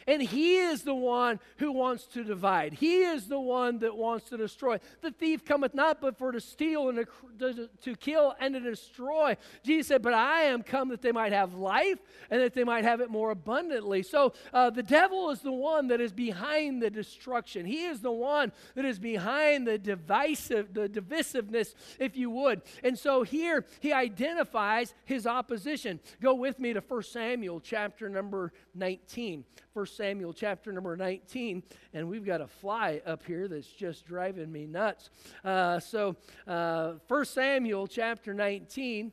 And 0.06 0.22
he 0.22 0.56
is 0.56 0.82
the 0.82 0.94
one 0.94 1.40
who 1.58 1.72
wants 1.72 2.04
to 2.08 2.24
divide. 2.24 2.74
He 2.74 3.02
is 3.02 3.28
the 3.28 3.40
one 3.40 3.78
that 3.80 3.96
wants 3.96 4.28
to 4.30 4.36
destroy. 4.36 4.78
The 5.00 5.10
thief 5.10 5.44
cometh 5.44 5.74
not 5.74 6.00
but 6.00 6.18
for 6.18 6.32
to 6.32 6.40
steal 6.40 6.88
and 6.88 7.06
to, 7.38 7.68
to, 7.82 7.96
kill 7.96 8.34
and 8.40 8.54
to 8.54 8.60
destroy. 8.60 9.36
Jesus 9.64 9.88
said, 9.88 10.02
But 10.02 10.14
I 10.14 10.42
am 10.42 10.62
come 10.62 10.88
that 10.88 11.02
they 11.02 11.12
might 11.12 11.32
have 11.32 11.54
life 11.54 11.98
and 12.30 12.40
that 12.40 12.54
they 12.54 12.64
might 12.64 12.84
have 12.84 13.00
it 13.00 13.10
more 13.10 13.30
abundantly. 13.30 14.02
So 14.02 14.32
uh, 14.52 14.70
the 14.70 14.82
devil 14.82 15.30
is 15.30 15.40
the 15.40 15.52
one 15.52 15.88
that 15.88 16.00
is 16.00 16.12
behind 16.12 16.82
the 16.82 16.90
destruction. 16.90 17.66
He 17.66 17.84
is 17.84 18.00
the 18.00 18.12
one 18.12 18.52
that 18.74 18.84
is 18.84 18.98
behind 18.98 19.66
the 19.66 19.78
divisive, 19.78 20.74
the 20.74 20.88
divisiveness, 20.88 21.74
if 21.98 22.16
you 22.16 22.30
would. 22.30 22.62
And 22.82 22.98
so 22.98 23.22
here 23.22 23.64
he 23.80 23.92
identifies 23.92 24.94
his 25.04 25.26
opposition. 25.26 26.00
Go 26.20 26.34
with 26.34 26.58
me 26.58 26.72
to 26.72 26.80
1 26.80 27.02
Samuel 27.02 27.60
chapter 27.60 28.08
number 28.08 28.52
19. 28.74 29.44
1 29.72 29.86
Samuel 29.92 30.32
chapter 30.32 30.72
number 30.72 30.96
19, 30.96 31.62
and 31.94 32.08
we've 32.08 32.24
got 32.24 32.40
a 32.40 32.46
fly 32.46 33.00
up 33.06 33.24
here 33.24 33.48
that's 33.48 33.66
just 33.66 34.06
driving 34.06 34.50
me 34.50 34.66
nuts. 34.66 35.10
Uh, 35.44 35.78
so, 35.78 36.16
uh, 36.46 36.94
1 37.08 37.24
Samuel 37.24 37.86
chapter 37.86 38.34
19, 38.34 39.12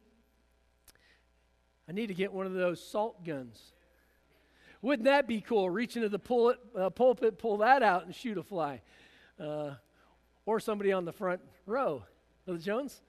I 1.88 1.92
need 1.92 2.08
to 2.08 2.14
get 2.14 2.32
one 2.32 2.46
of 2.46 2.54
those 2.54 2.84
salt 2.84 3.26
guns. 3.26 3.74
Wouldn't 4.82 5.06
that 5.06 5.28
be 5.28 5.42
cool? 5.42 5.70
Reach 5.70 5.96
into 5.96 6.10
the 6.10 6.20
pulpit, 6.20 6.60
uh, 6.78 6.90
pulpit 6.90 7.38
pull 7.38 7.58
that 7.58 7.84
out, 7.84 8.06
and 8.06 8.16
shoot 8.16 8.38
a 8.38 8.44
fly. 8.44 8.82
Uh, 9.40 9.72
or 10.46 10.60
somebody 10.60 10.92
on 10.92 11.06
the 11.06 11.12
front 11.12 11.42
row. 11.66 12.04
Brother 12.46 12.60
Jones? 12.60 13.02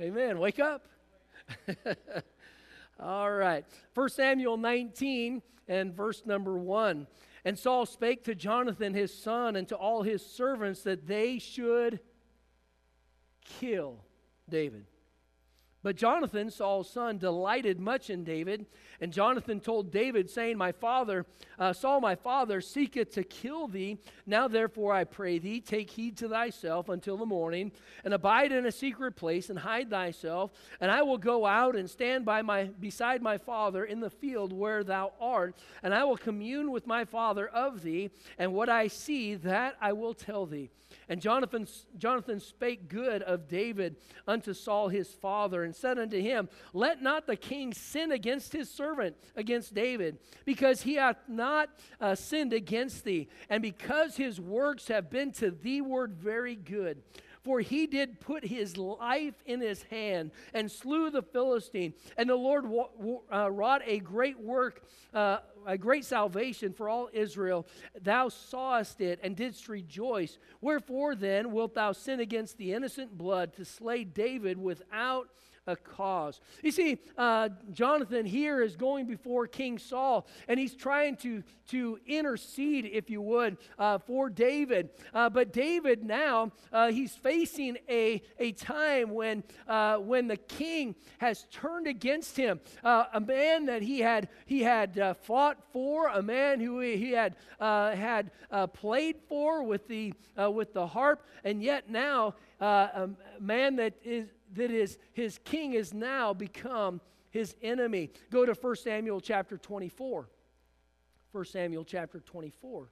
Amen. 0.00 0.38
Wake 0.38 0.60
up. 0.60 0.86
All 3.00 3.30
right. 3.30 3.64
1 3.94 4.08
Samuel 4.10 4.56
19 4.56 5.42
and 5.68 5.94
verse 5.94 6.22
number 6.24 6.56
1. 6.56 7.06
And 7.44 7.58
Saul 7.58 7.86
spake 7.86 8.24
to 8.24 8.34
Jonathan 8.34 8.94
his 8.94 9.12
son 9.12 9.56
and 9.56 9.66
to 9.68 9.76
all 9.76 10.02
his 10.02 10.24
servants 10.24 10.82
that 10.82 11.06
they 11.06 11.38
should 11.38 12.00
kill 13.44 14.04
David. 14.48 14.86
But 15.82 15.96
Jonathan, 15.96 16.50
Saul's 16.50 16.88
son, 16.88 17.18
delighted 17.18 17.80
much 17.80 18.08
in 18.08 18.22
David. 18.22 18.66
And 19.00 19.12
Jonathan 19.12 19.58
told 19.58 19.90
David, 19.90 20.30
saying, 20.30 20.56
My 20.56 20.70
father, 20.70 21.26
uh, 21.58 21.72
Saul, 21.72 22.00
my 22.00 22.14
father, 22.14 22.60
seeketh 22.60 23.10
to 23.14 23.24
kill 23.24 23.66
thee. 23.66 23.98
Now 24.24 24.46
therefore 24.46 24.94
I 24.94 25.02
pray 25.02 25.40
thee, 25.40 25.60
take 25.60 25.90
heed 25.90 26.16
to 26.18 26.28
thyself 26.28 26.88
until 26.88 27.16
the 27.16 27.26
morning, 27.26 27.72
and 28.04 28.14
abide 28.14 28.52
in 28.52 28.66
a 28.66 28.72
secret 28.72 29.16
place, 29.16 29.50
and 29.50 29.58
hide 29.58 29.90
thyself. 29.90 30.52
And 30.80 30.88
I 30.88 31.02
will 31.02 31.18
go 31.18 31.46
out 31.46 31.74
and 31.74 31.90
stand 31.90 32.24
by 32.24 32.42
my 32.42 32.64
beside 32.64 33.20
my 33.20 33.38
father 33.38 33.84
in 33.84 33.98
the 33.98 34.10
field 34.10 34.52
where 34.52 34.84
thou 34.84 35.12
art, 35.20 35.56
and 35.82 35.92
I 35.92 36.04
will 36.04 36.16
commune 36.16 36.70
with 36.70 36.86
my 36.86 37.04
father 37.04 37.48
of 37.48 37.82
thee, 37.82 38.10
and 38.38 38.54
what 38.54 38.68
I 38.68 38.86
see, 38.86 39.34
that 39.34 39.76
I 39.80 39.94
will 39.94 40.14
tell 40.14 40.46
thee. 40.46 40.70
And 41.08 41.20
Jonathan, 41.20 41.66
Jonathan 41.98 42.40
spake 42.40 42.88
good 42.88 43.22
of 43.22 43.48
David 43.48 43.96
unto 44.26 44.52
Saul 44.52 44.88
his 44.88 45.08
father, 45.08 45.64
and 45.64 45.71
said 45.74 45.98
unto 45.98 46.20
him, 46.20 46.48
Let 46.72 47.02
not 47.02 47.26
the 47.26 47.36
king 47.36 47.72
sin 47.72 48.12
against 48.12 48.52
his 48.52 48.70
servant, 48.70 49.16
against 49.36 49.74
David, 49.74 50.18
because 50.44 50.82
he 50.82 50.94
hath 50.94 51.18
not 51.28 51.70
uh, 52.00 52.14
sinned 52.14 52.52
against 52.52 53.04
thee, 53.04 53.28
and 53.48 53.62
because 53.62 54.16
his 54.16 54.40
works 54.40 54.88
have 54.88 55.10
been 55.10 55.32
to 55.32 55.50
thee 55.50 55.80
word 55.80 56.14
very 56.14 56.56
good. 56.56 57.02
For 57.42 57.60
he 57.60 57.86
did 57.86 58.20
put 58.20 58.44
his 58.44 58.76
life 58.76 59.34
in 59.46 59.60
his 59.60 59.82
hand 59.84 60.30
and 60.54 60.70
slew 60.70 61.10
the 61.10 61.22
Philistine. 61.22 61.94
And 62.16 62.30
the 62.30 62.36
Lord 62.36 62.64
uh, 63.32 63.50
wrought 63.50 63.82
a 63.84 63.98
great 63.98 64.38
work, 64.38 64.82
uh, 65.12 65.38
a 65.66 65.76
great 65.76 66.04
salvation 66.04 66.72
for 66.72 66.88
all 66.88 67.08
Israel. 67.12 67.66
Thou 68.00 68.28
sawest 68.28 69.00
it 69.00 69.18
and 69.24 69.34
didst 69.34 69.68
rejoice. 69.68 70.38
Wherefore 70.60 71.16
then 71.16 71.50
wilt 71.50 71.74
thou 71.74 71.92
sin 71.92 72.20
against 72.20 72.58
the 72.58 72.72
innocent 72.72 73.18
blood 73.18 73.54
to 73.54 73.64
slay 73.64 74.04
David 74.04 74.56
without 74.56 75.28
a 75.66 75.76
cause. 75.76 76.40
You 76.62 76.72
see, 76.72 76.98
uh, 77.16 77.50
Jonathan 77.70 78.26
here 78.26 78.62
is 78.62 78.74
going 78.74 79.06
before 79.06 79.46
King 79.46 79.78
Saul, 79.78 80.26
and 80.48 80.58
he's 80.58 80.74
trying 80.74 81.16
to, 81.18 81.44
to 81.68 82.00
intercede, 82.04 82.84
if 82.92 83.08
you 83.08 83.22
would, 83.22 83.58
uh, 83.78 83.98
for 83.98 84.28
David. 84.28 84.90
Uh, 85.14 85.30
but 85.30 85.52
David 85.52 86.02
now, 86.02 86.50
uh, 86.72 86.90
he's 86.90 87.14
facing 87.14 87.78
a, 87.88 88.20
a 88.40 88.50
time 88.52 89.10
when, 89.10 89.44
uh, 89.68 89.98
when 89.98 90.26
the 90.26 90.36
king 90.36 90.96
has 91.18 91.46
turned 91.52 91.86
against 91.86 92.36
him. 92.36 92.60
Uh, 92.82 93.04
a 93.14 93.20
man 93.20 93.66
that 93.66 93.82
he 93.82 94.00
had, 94.00 94.28
he 94.46 94.62
had 94.62 95.16
fought 95.22 95.58
for, 95.72 96.08
a 96.08 96.22
man 96.22 96.58
who 96.58 96.80
he 96.80 97.12
had, 97.12 97.36
had 97.60 98.32
played 98.72 99.16
for 99.28 99.62
with 99.62 99.86
the, 99.86 100.12
with 100.36 100.72
the 100.72 100.88
harp, 100.88 101.24
and 101.44 101.62
yet 101.62 101.88
now 101.88 102.34
a 102.60 103.08
man 103.40 103.76
that 103.76 103.94
is 104.04 104.28
that 104.54 104.70
is 104.70 104.98
his 105.12 105.38
king 105.44 105.72
has 105.72 105.92
now 105.92 106.32
become 106.32 107.00
his 107.30 107.54
enemy. 107.62 108.10
Go 108.30 108.44
to 108.44 108.52
1 108.52 108.76
Samuel 108.76 109.20
chapter 109.20 109.56
24. 109.56 110.28
1 111.32 111.44
Samuel 111.46 111.84
chapter 111.84 112.20
24. 112.20 112.88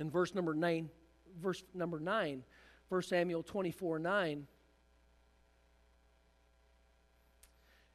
In 0.00 0.10
verse 0.10 0.34
number 0.34 0.54
9, 0.54 0.90
verse 1.40 1.62
number 1.72 2.00
9, 2.00 2.42
1 2.88 3.02
Samuel 3.02 3.42
24 3.42 3.98
9. 4.00 4.46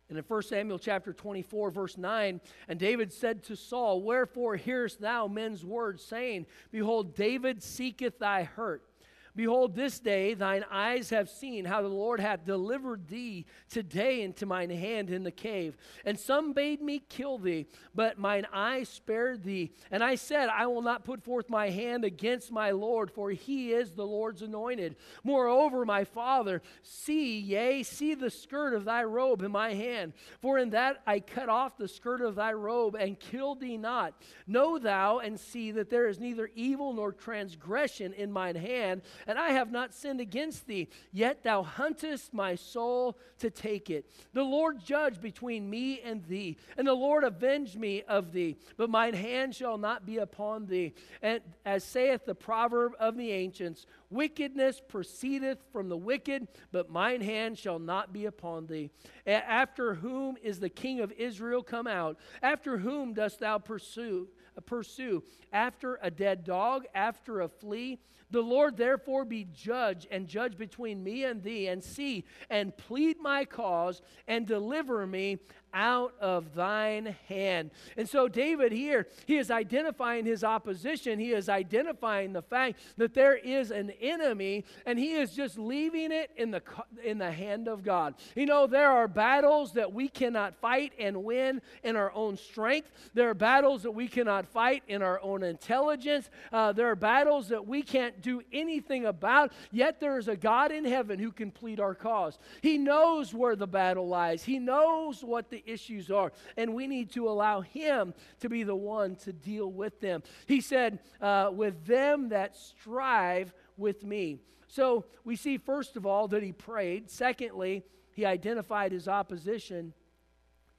And 0.09 0.17
in 0.17 0.23
1 0.23 0.41
Samuel 0.41 0.79
chapter 0.79 1.13
24, 1.13 1.69
verse 1.69 1.97
9, 1.97 2.41
and 2.67 2.79
David 2.79 3.13
said 3.13 3.43
to 3.43 3.55
Saul, 3.55 4.01
Wherefore 4.01 4.55
hearest 4.55 4.99
thou 4.99 5.27
men's 5.27 5.63
words, 5.63 6.03
saying, 6.03 6.47
Behold, 6.71 7.15
David 7.15 7.61
seeketh 7.61 8.17
thy 8.17 8.43
hurt. 8.43 8.88
Behold, 9.36 9.75
this 9.75 10.00
day 10.00 10.33
thine 10.33 10.65
eyes 10.71 11.09
have 11.09 11.29
seen 11.29 11.65
how 11.65 11.81
the 11.81 11.88
Lord 11.88 12.19
hath 12.19 12.45
delivered 12.45 13.07
thee 13.07 13.45
today 13.69 14.21
into 14.21 14.45
mine 14.45 14.69
hand 14.69 15.09
in 15.09 15.24
the 15.24 15.31
cave. 15.31 15.77
And 16.05 16.19
some 16.19 16.53
bade 16.53 16.81
me 16.81 17.01
kill 17.09 17.38
thee, 17.38 17.67
but 17.93 18.17
mine 18.17 18.48
eye 18.51 18.83
spared 18.83 19.43
thee. 19.43 19.71
And 19.91 20.03
I 20.03 20.15
said, 20.15 20.50
I 20.50 20.67
will 20.67 20.81
not 20.81 21.05
put 21.05 21.24
forth 21.24 21.50
my 21.50 21.69
hand 21.69 22.03
against 22.03 22.51
my 22.51 22.71
Lord, 22.71 23.12
for 23.12 23.31
he 23.31 23.71
is 23.71 23.91
the 23.91 24.05
Lord's 24.05 24.41
anointed. 24.41 24.95
Moreover, 25.24 25.86
my 25.86 26.03
father, 26.03 26.62
see, 26.81 27.39
yea, 27.39 27.83
see 27.83 28.15
the 28.15 28.29
skirt 28.29 28.74
of 28.74 28.86
thy 28.86 29.03
robe 29.03 29.41
in 29.41 29.51
my 29.51 29.74
hand. 29.74 30.13
For 30.41 30.57
in 30.57 30.71
that 30.71 31.01
I 31.05 31.19
cut 31.19 31.50
off 31.50 31.77
the 31.77 31.88
skirt 31.88 32.21
of 32.21 32.36
thy 32.36 32.53
robe 32.53 32.95
and 32.95 33.19
killed 33.19 33.59
thee 33.59 33.77
not. 33.77 34.21
Know 34.48 34.79
thou 34.79 35.19
and 35.19 35.39
see 35.39 35.71
that 35.71 35.89
there 35.89 36.07
is 36.07 36.19
neither 36.19 36.50
evil 36.55 36.93
nor 36.93 37.12
transgression 37.12 38.13
in 38.13 38.31
mine 38.31 38.55
hand 38.55 39.01
and 39.27 39.38
I 39.38 39.51
have 39.51 39.71
not 39.71 39.93
sinned 39.93 40.19
against 40.19 40.67
thee. 40.67 40.88
Yet 41.11 41.43
thou 41.43 41.63
huntest 41.63 42.33
my 42.33 42.55
soul 42.55 43.17
to 43.39 43.49
take 43.49 43.89
it. 43.89 44.09
The 44.33 44.43
Lord 44.43 44.83
judge 44.83 45.21
between 45.21 45.69
me 45.69 46.01
and 46.01 46.23
thee, 46.25 46.57
and 46.77 46.88
the 46.88 46.93
Lord 46.93 47.23
avenge 47.23 47.75
me 47.75 48.03
of 48.03 48.31
thee. 48.31 48.57
But 48.77 48.89
mine 48.89 49.13
hand 49.13 49.55
shall 49.55 49.77
not 49.77 50.05
be 50.05 50.17
upon 50.17 50.65
thee. 50.65 50.93
And 51.21 51.41
as 51.65 51.83
saith 51.83 52.25
the 52.25 52.35
proverb 52.35 52.93
of 52.99 53.17
the 53.17 53.31
ancients, 53.31 53.85
Wickedness 54.11 54.81
proceedeth 54.88 55.59
from 55.71 55.88
the 55.88 55.97
wicked, 55.97 56.47
but 56.71 56.89
mine 56.89 57.21
hand 57.21 57.57
shall 57.59 57.77
not 57.77 58.11
be 58.11 58.25
upon 58.25 58.65
thee. 58.65 58.89
After 59.27 59.93
whom 59.93 60.35
is 60.41 60.59
the 60.59 60.69
king 60.69 60.99
of 60.99 61.11
Israel 61.11 61.61
come 61.61 61.85
out? 61.85 62.17
After 62.41 62.79
whom 62.79 63.13
dost 63.13 63.39
thou 63.39 63.59
pursue? 63.59 64.27
Pursue 64.65 65.23
after 65.53 65.99
a 66.01 66.11
dead 66.11 66.43
dog, 66.43 66.85
after 66.93 67.41
a 67.41 67.47
flea. 67.47 67.99
The 68.31 68.41
Lord 68.41 68.77
therefore 68.77 69.25
be 69.25 69.48
judge 69.53 70.07
and 70.12 70.27
judge 70.27 70.57
between 70.57 71.03
me 71.03 71.24
and 71.24 71.41
thee, 71.41 71.67
and 71.67 71.83
see 71.83 72.25
and 72.50 72.75
plead 72.75 73.19
my 73.19 73.45
cause 73.45 74.01
and 74.27 74.45
deliver 74.45 75.05
me 75.07 75.39
out 75.74 76.13
of 76.19 76.55
thine 76.55 77.15
hand. 77.27 77.71
And 77.98 78.07
so, 78.07 78.27
David 78.27 78.71
here, 78.71 79.07
he 79.25 79.38
is 79.38 79.51
identifying 79.51 80.25
his 80.25 80.43
opposition. 80.43 81.19
He 81.19 81.31
is 81.31 81.50
identifying 81.50 82.33
the 82.33 82.41
fact 82.41 82.79
that 82.98 83.13
there 83.13 83.36
is 83.36 83.71
an 83.71 83.91
enemy, 84.01 84.65
and 84.86 84.98
he 84.98 85.13
is 85.13 85.31
just 85.31 85.57
leaving 85.57 86.12
it 86.12 86.31
in 86.36 86.51
the, 86.51 86.62
in 87.03 87.17
the 87.17 87.31
hand 87.31 87.67
of 87.67 87.83
God. 87.83 88.15
You 88.36 88.45
know, 88.45 88.67
there 88.67 88.89
are 88.89 89.07
battles 89.07 89.74
that 89.74 89.93
we 89.93 90.07
cannot 90.07 90.55
fight 90.55 90.93
and 91.00 91.24
win 91.24 91.62
in 91.83 91.95
our 91.95 92.12
own 92.13 92.38
strength, 92.38 92.89
there 93.13 93.29
are 93.29 93.36
battles 93.36 93.83
that 93.83 93.91
we 93.91 94.07
cannot 94.07 94.45
fight 94.48 94.83
in 94.88 95.01
our 95.01 95.21
own 95.21 95.43
intelligence, 95.43 96.29
uh, 96.51 96.71
there 96.71 96.89
are 96.89 96.95
battles 96.95 97.50
that 97.50 97.67
we 97.67 97.81
can't 97.81 98.18
do 98.21 98.41
anything 98.51 99.05
about, 99.05 99.51
yet 99.71 99.99
there 99.99 100.17
is 100.17 100.27
a 100.27 100.35
God 100.35 100.71
in 100.71 100.85
heaven 100.85 101.19
who 101.19 101.31
can 101.31 101.51
plead 101.51 101.79
our 101.79 101.95
cause. 101.95 102.38
He 102.61 102.77
knows 102.77 103.33
where 103.33 103.55
the 103.55 103.67
battle 103.67 104.07
lies, 104.07 104.43
He 104.43 104.59
knows 104.59 105.23
what 105.23 105.49
the 105.49 105.63
issues 105.65 106.11
are. 106.11 106.31
And 106.57 106.73
we 106.73 106.88
need 106.88 107.11
to 107.11 107.27
allow 107.27 107.61
Him 107.61 108.13
to 108.39 108.49
be 108.49 108.63
the 108.63 108.75
one 108.75 109.15
to 109.17 109.33
deal 109.33 109.71
with 109.71 109.99
them. 109.99 110.23
He 110.45 110.61
said, 110.61 110.99
uh, 111.21 111.51
with 111.53 111.85
them 111.85 112.29
that 112.29 112.55
strive 112.55 113.53
with 113.77 114.03
me. 114.03 114.39
So 114.67 115.05
we 115.23 115.35
see, 115.35 115.57
first 115.57 115.95
of 115.97 116.05
all, 116.05 116.27
that 116.29 116.43
he 116.43 116.51
prayed. 116.51 117.09
Secondly, 117.09 117.83
he 118.13 118.25
identified 118.25 118.91
his 118.91 119.07
opposition. 119.07 119.93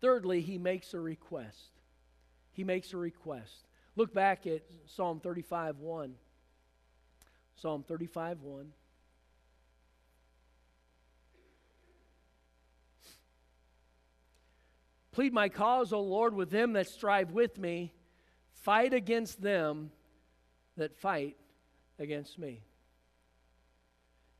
Thirdly, 0.00 0.40
he 0.40 0.58
makes 0.58 0.94
a 0.94 1.00
request. 1.00 1.80
He 2.52 2.62
makes 2.62 2.92
a 2.92 2.96
request. 2.96 3.66
Look 3.96 4.14
back 4.14 4.46
at 4.46 4.62
Psalm 4.86 5.20
35 5.20 5.78
1. 5.78 6.14
Psalm 7.60 7.84
35 7.86 8.40
1. 8.40 8.72
Plead 15.12 15.34
my 15.34 15.50
cause, 15.50 15.92
O 15.92 16.00
Lord, 16.00 16.34
with 16.34 16.48
them 16.50 16.72
that 16.72 16.88
strive 16.88 17.32
with 17.32 17.58
me. 17.58 17.92
Fight 18.52 18.94
against 18.94 19.42
them 19.42 19.90
that 20.78 20.96
fight 20.96 21.36
against 21.98 22.38
me. 22.38 22.62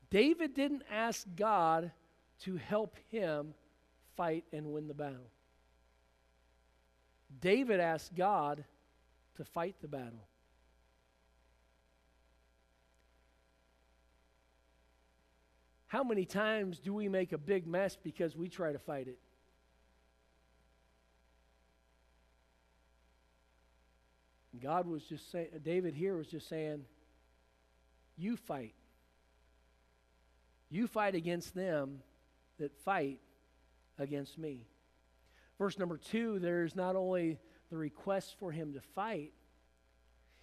David 0.09 0.55
didn't 0.55 0.83
ask 0.89 1.27
God 1.35 1.91
to 2.39 2.55
help 2.55 2.97
him 3.09 3.53
fight 4.17 4.45
and 4.51 4.73
win 4.73 4.87
the 4.87 4.95
battle. 4.95 5.29
David 7.39 7.79
asked 7.79 8.15
God 8.15 8.63
to 9.35 9.45
fight 9.45 9.75
the 9.79 9.87
battle. 9.87 10.27
How 15.91 16.05
many 16.05 16.23
times 16.23 16.79
do 16.79 16.93
we 16.93 17.09
make 17.09 17.33
a 17.33 17.37
big 17.37 17.67
mess 17.67 17.97
because 18.01 18.33
we 18.33 18.47
try 18.47 18.71
to 18.71 18.79
fight 18.79 19.09
it? 19.09 19.19
God 24.63 24.87
was 24.87 25.03
just 25.03 25.29
saying, 25.33 25.49
David 25.65 25.93
here 25.93 26.15
was 26.15 26.27
just 26.27 26.47
saying, 26.47 26.85
You 28.15 28.37
fight. 28.37 28.73
You 30.69 30.87
fight 30.87 31.13
against 31.13 31.53
them 31.53 31.99
that 32.57 32.73
fight 32.85 33.19
against 33.99 34.37
me. 34.37 34.67
Verse 35.57 35.77
number 35.77 35.97
two, 35.97 36.39
there's 36.39 36.73
not 36.73 36.95
only 36.95 37.37
the 37.69 37.75
request 37.75 38.37
for 38.39 38.49
him 38.53 38.71
to 38.75 38.79
fight, 38.95 39.33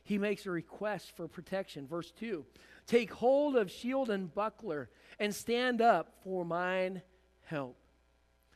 he 0.04 0.18
makes 0.18 0.44
a 0.44 0.50
request 0.50 1.12
for 1.16 1.26
protection. 1.26 1.86
Verse 1.86 2.10
2 2.12 2.44
Take 2.88 3.12
hold 3.12 3.54
of 3.54 3.70
shield 3.70 4.10
and 4.10 4.34
buckler 4.34 4.88
and 5.20 5.32
stand 5.32 5.80
up 5.80 6.14
for 6.24 6.44
mine 6.44 7.02
help. 7.44 7.76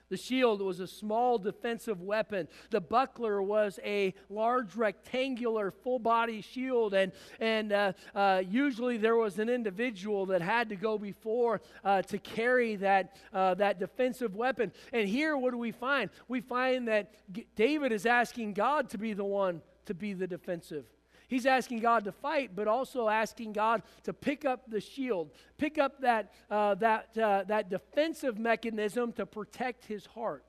The 0.08 0.16
shield 0.18 0.60
was 0.60 0.78
a 0.78 0.86
small 0.86 1.38
defensive 1.38 2.02
weapon. 2.02 2.46
The 2.68 2.82
buckler 2.82 3.42
was 3.42 3.78
a 3.82 4.12
large 4.28 4.74
rectangular 4.74 5.70
full 5.70 5.98
body 5.98 6.42
shield. 6.42 6.92
And, 6.92 7.12
and 7.40 7.72
uh, 7.72 7.92
uh, 8.14 8.42
usually 8.46 8.98
there 8.98 9.16
was 9.16 9.38
an 9.38 9.48
individual 9.48 10.26
that 10.26 10.42
had 10.42 10.68
to 10.68 10.76
go 10.76 10.98
before 10.98 11.62
uh, 11.82 12.02
to 12.02 12.18
carry 12.18 12.76
that, 12.76 13.16
uh, 13.32 13.54
that 13.54 13.78
defensive 13.80 14.34
weapon. 14.34 14.72
And 14.92 15.08
here, 15.08 15.34
what 15.34 15.52
do 15.52 15.58
we 15.58 15.72
find? 15.72 16.10
We 16.28 16.42
find 16.42 16.88
that 16.88 17.14
David 17.56 17.90
is 17.90 18.04
asking 18.04 18.52
God 18.52 18.90
to 18.90 18.98
be 18.98 19.14
the 19.14 19.24
one 19.24 19.62
to 19.86 19.94
be 19.94 20.12
the 20.12 20.26
defensive. 20.26 20.84
He's 21.32 21.46
asking 21.46 21.78
God 21.78 22.04
to 22.04 22.12
fight, 22.12 22.50
but 22.54 22.68
also 22.68 23.08
asking 23.08 23.54
God 23.54 23.82
to 24.02 24.12
pick 24.12 24.44
up 24.44 24.70
the 24.70 24.82
shield, 24.82 25.30
pick 25.56 25.78
up 25.78 26.02
that, 26.02 26.34
uh, 26.50 26.74
that, 26.74 27.16
uh, 27.16 27.44
that 27.44 27.70
defensive 27.70 28.38
mechanism 28.38 29.12
to 29.14 29.24
protect 29.24 29.86
his 29.86 30.04
heart. 30.04 30.44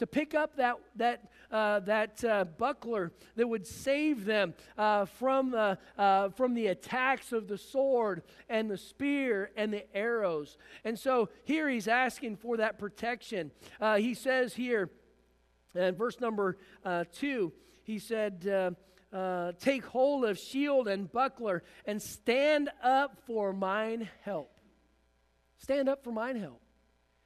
To 0.00 0.08
pick 0.08 0.34
up 0.34 0.56
that, 0.56 0.80
that, 0.96 1.30
uh, 1.52 1.78
that 1.80 2.24
uh, 2.24 2.42
buckler 2.58 3.12
that 3.36 3.46
would 3.46 3.68
save 3.68 4.24
them 4.24 4.52
uh, 4.76 5.04
from, 5.04 5.52
the, 5.52 5.78
uh, 5.96 6.30
from 6.30 6.54
the 6.54 6.66
attacks 6.66 7.30
of 7.30 7.46
the 7.46 7.56
sword 7.56 8.24
and 8.48 8.68
the 8.68 8.76
spear 8.76 9.52
and 9.56 9.72
the 9.72 9.96
arrows. 9.96 10.58
And 10.84 10.98
so 10.98 11.28
here 11.44 11.68
he's 11.68 11.86
asking 11.86 12.38
for 12.38 12.56
that 12.56 12.80
protection. 12.80 13.52
he 13.96 14.14
says 14.14 14.54
here, 14.54 14.90
in 15.76 15.94
verse 15.94 16.18
number 16.18 16.56
two, 17.12 17.52
he 17.84 18.00
said, 18.00 18.74
uh, 19.14 19.52
take 19.60 19.84
hold 19.84 20.24
of 20.24 20.36
shield 20.38 20.88
and 20.88 21.10
buckler 21.10 21.62
and 21.86 22.02
stand 22.02 22.68
up 22.82 23.16
for 23.26 23.52
mine 23.52 24.08
help. 24.22 24.58
Stand 25.58 25.88
up 25.88 26.02
for 26.02 26.10
mine 26.10 26.36
help. 26.36 26.60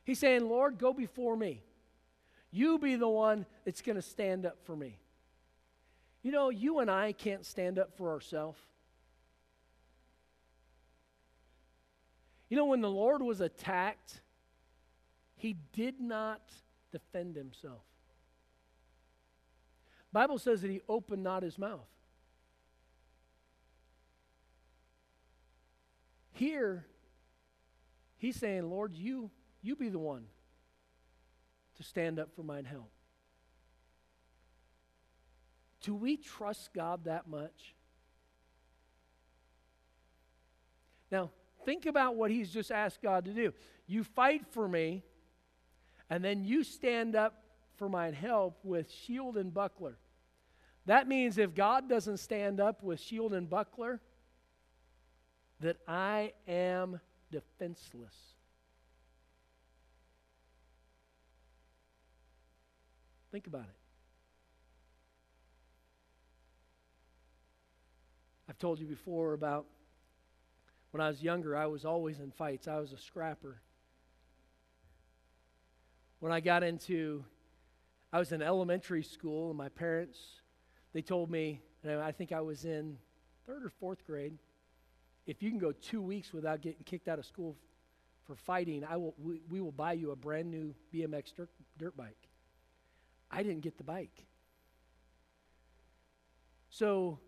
He's 0.04 0.18
saying, 0.18 0.48
Lord, 0.48 0.78
go 0.78 0.92
before 0.92 1.34
me. 1.34 1.62
You 2.50 2.78
be 2.78 2.96
the 2.96 3.08
one 3.08 3.46
that's 3.64 3.80
going 3.80 3.96
to 3.96 4.02
stand 4.02 4.44
up 4.44 4.58
for 4.64 4.76
me. 4.76 4.98
You 6.22 6.30
know, 6.30 6.50
you 6.50 6.80
and 6.80 6.90
I 6.90 7.12
can't 7.12 7.44
stand 7.44 7.78
up 7.78 7.96
for 7.96 8.10
ourselves. 8.10 8.60
You 12.50 12.56
know, 12.56 12.66
when 12.66 12.80
the 12.80 12.90
Lord 12.90 13.22
was 13.22 13.40
attacked, 13.40 14.20
he 15.36 15.56
did 15.72 16.00
not 16.00 16.42
defend 16.92 17.36
himself. 17.36 17.82
Bible 20.12 20.38
says 20.38 20.62
that 20.62 20.70
he 20.70 20.80
opened 20.88 21.22
not 21.22 21.42
his 21.42 21.58
mouth. 21.58 21.86
Here, 26.32 26.86
he's 28.16 28.36
saying, 28.36 28.70
Lord, 28.70 28.94
you, 28.94 29.30
you 29.60 29.76
be 29.76 29.88
the 29.88 29.98
one 29.98 30.24
to 31.76 31.82
stand 31.82 32.18
up 32.18 32.34
for 32.34 32.42
mine 32.42 32.64
help. 32.64 32.90
Do 35.82 35.94
we 35.94 36.16
trust 36.16 36.72
God 36.74 37.04
that 37.04 37.28
much? 37.28 37.74
Now, 41.10 41.30
think 41.64 41.86
about 41.86 42.16
what 42.16 42.30
he's 42.30 42.50
just 42.50 42.70
asked 42.70 43.02
God 43.02 43.24
to 43.24 43.32
do. 43.32 43.52
You 43.86 44.04
fight 44.04 44.46
for 44.50 44.68
me, 44.68 45.02
and 46.10 46.22
then 46.24 46.44
you 46.44 46.62
stand 46.64 47.16
up 47.16 47.42
for 47.78 47.88
mine 47.88 48.12
help 48.12 48.58
with 48.64 48.90
shield 48.90 49.36
and 49.36 49.54
buckler. 49.54 49.96
That 50.86 51.06
means 51.06 51.38
if 51.38 51.54
God 51.54 51.88
doesn't 51.88 52.18
stand 52.18 52.60
up 52.60 52.82
with 52.82 53.00
shield 53.00 53.32
and 53.32 53.48
buckler, 53.48 54.00
that 55.60 55.76
I 55.86 56.32
am 56.46 57.00
defenseless. 57.30 58.14
Think 63.30 63.46
about 63.46 63.64
it. 63.64 63.76
I've 68.48 68.58
told 68.58 68.80
you 68.80 68.86
before 68.86 69.34
about 69.34 69.66
when 70.90 71.02
I 71.02 71.08
was 71.08 71.22
younger, 71.22 71.54
I 71.54 71.66
was 71.66 71.84
always 71.84 72.18
in 72.18 72.30
fights. 72.30 72.66
I 72.66 72.80
was 72.80 72.92
a 72.92 72.98
scrapper. 72.98 73.60
When 76.20 76.32
I 76.32 76.40
got 76.40 76.62
into 76.62 77.24
I 78.12 78.18
was 78.18 78.32
in 78.32 78.40
elementary 78.40 79.02
school, 79.02 79.50
and 79.50 79.58
my 79.58 79.68
parents, 79.68 80.18
they 80.92 81.02
told 81.02 81.30
me, 81.30 81.60
and 81.82 82.00
I 82.00 82.12
think 82.12 82.32
I 82.32 82.40
was 82.40 82.64
in 82.64 82.96
third 83.46 83.64
or 83.64 83.68
fourth 83.68 84.06
grade, 84.06 84.38
if 85.26 85.42
you 85.42 85.50
can 85.50 85.58
go 85.58 85.72
two 85.72 86.00
weeks 86.00 86.32
without 86.32 86.62
getting 86.62 86.82
kicked 86.84 87.06
out 87.06 87.18
of 87.18 87.26
school 87.26 87.54
for 88.26 88.34
fighting, 88.34 88.82
I 88.88 88.96
will, 88.96 89.14
we, 89.22 89.42
we 89.50 89.60
will 89.60 89.72
buy 89.72 89.92
you 89.92 90.10
a 90.10 90.16
brand 90.16 90.50
new 90.50 90.74
BMX 90.92 91.34
dirt, 91.34 91.50
dirt 91.78 91.96
bike. 91.96 92.28
I 93.30 93.42
didn't 93.42 93.60
get 93.60 93.76
the 93.76 93.84
bike. 93.84 94.24
So 96.70 97.18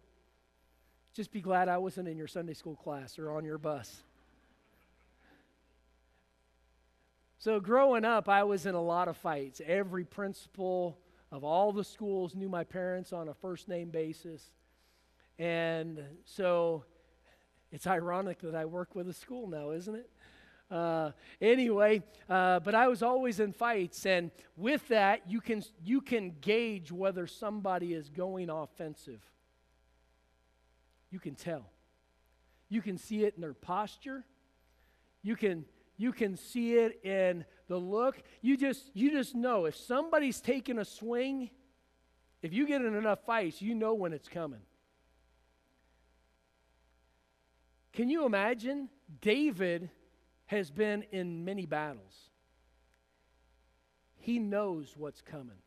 just 1.12 1.30
be 1.30 1.40
glad 1.40 1.68
I 1.68 1.78
wasn't 1.78 2.08
in 2.08 2.16
your 2.16 2.26
Sunday 2.26 2.54
school 2.54 2.76
class 2.76 3.18
or 3.18 3.32
on 3.32 3.44
your 3.44 3.58
bus. 3.58 4.02
So, 7.42 7.58
growing 7.58 8.04
up, 8.04 8.28
I 8.28 8.42
was 8.42 8.66
in 8.66 8.74
a 8.74 8.82
lot 8.82 9.08
of 9.08 9.16
fights. 9.16 9.62
Every 9.64 10.04
principal 10.04 10.98
of 11.32 11.42
all 11.42 11.72
the 11.72 11.84
schools 11.84 12.34
knew 12.34 12.50
my 12.50 12.64
parents 12.64 13.14
on 13.14 13.30
a 13.30 13.34
first 13.34 13.66
name 13.66 13.88
basis. 13.88 14.50
And 15.38 16.02
so, 16.26 16.84
it's 17.72 17.86
ironic 17.86 18.40
that 18.40 18.54
I 18.54 18.66
work 18.66 18.94
with 18.94 19.08
a 19.08 19.14
school 19.14 19.48
now, 19.48 19.70
isn't 19.70 19.94
it? 19.94 20.10
Uh, 20.70 21.12
anyway, 21.40 22.02
uh, 22.28 22.60
but 22.60 22.74
I 22.74 22.88
was 22.88 23.02
always 23.02 23.40
in 23.40 23.54
fights, 23.54 24.04
and 24.04 24.30
with 24.54 24.86
that, 24.88 25.22
you 25.26 25.40
can 25.40 25.64
you 25.82 26.02
can 26.02 26.34
gauge 26.42 26.92
whether 26.92 27.26
somebody 27.26 27.94
is 27.94 28.10
going 28.10 28.50
offensive. 28.50 29.22
You 31.10 31.18
can 31.18 31.36
tell. 31.36 31.70
You 32.68 32.82
can 32.82 32.98
see 32.98 33.24
it 33.24 33.32
in 33.34 33.40
their 33.40 33.54
posture. 33.54 34.26
You 35.22 35.36
can 35.36 35.64
you 36.00 36.12
can 36.12 36.34
see 36.34 36.76
it 36.76 37.04
in 37.04 37.44
the 37.68 37.76
look. 37.76 38.22
You 38.40 38.56
just 38.56 38.90
you 38.94 39.10
just 39.10 39.34
know 39.34 39.66
if 39.66 39.76
somebody's 39.76 40.40
taking 40.40 40.78
a 40.78 40.84
swing, 40.84 41.50
if 42.40 42.54
you 42.54 42.66
get 42.66 42.80
in 42.80 42.94
enough 42.94 43.18
fights, 43.26 43.60
you 43.60 43.74
know 43.74 43.92
when 43.92 44.14
it's 44.14 44.26
coming. 44.26 44.62
Can 47.92 48.08
you 48.08 48.24
imagine? 48.24 48.88
David 49.20 49.90
has 50.46 50.70
been 50.70 51.04
in 51.12 51.44
many 51.44 51.66
battles. 51.66 52.30
He 54.16 54.38
knows 54.38 54.94
what's 54.96 55.20
coming. 55.20 55.58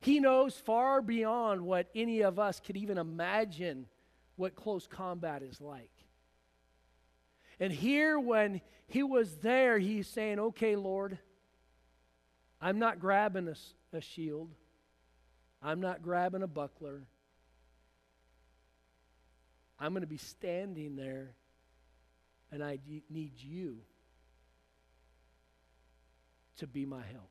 He 0.00 0.20
knows 0.20 0.54
far 0.54 1.02
beyond 1.02 1.62
what 1.62 1.88
any 1.92 2.20
of 2.20 2.38
us 2.38 2.60
could 2.60 2.76
even 2.76 2.98
imagine 2.98 3.86
what 4.36 4.54
close 4.54 4.86
combat 4.86 5.42
is 5.42 5.60
like. 5.60 5.93
And 7.60 7.72
here, 7.72 8.18
when 8.18 8.60
he 8.86 9.02
was 9.02 9.36
there, 9.36 9.78
he's 9.78 10.08
saying, 10.08 10.38
Okay, 10.38 10.76
Lord, 10.76 11.18
I'm 12.60 12.78
not 12.78 13.00
grabbing 13.00 13.48
a, 13.48 13.96
a 13.96 14.00
shield. 14.00 14.50
I'm 15.62 15.80
not 15.80 16.02
grabbing 16.02 16.42
a 16.42 16.46
buckler. 16.46 17.06
I'm 19.78 19.92
going 19.92 20.02
to 20.02 20.06
be 20.06 20.18
standing 20.18 20.96
there, 20.96 21.34
and 22.52 22.62
I 22.62 22.78
need 23.10 23.32
you 23.36 23.78
to 26.58 26.66
be 26.66 26.86
my 26.86 27.02
help. 27.12 27.30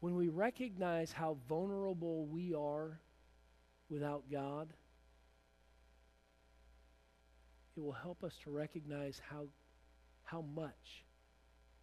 When 0.00 0.16
we 0.16 0.28
recognize 0.28 1.12
how 1.12 1.36
vulnerable 1.46 2.24
we 2.26 2.54
are 2.54 2.98
without 3.90 4.24
God, 4.32 4.72
it 7.80 7.84
will 7.84 7.92
help 7.92 8.22
us 8.22 8.34
to 8.44 8.50
recognize 8.50 9.22
how, 9.30 9.46
how 10.24 10.42
much 10.54 11.04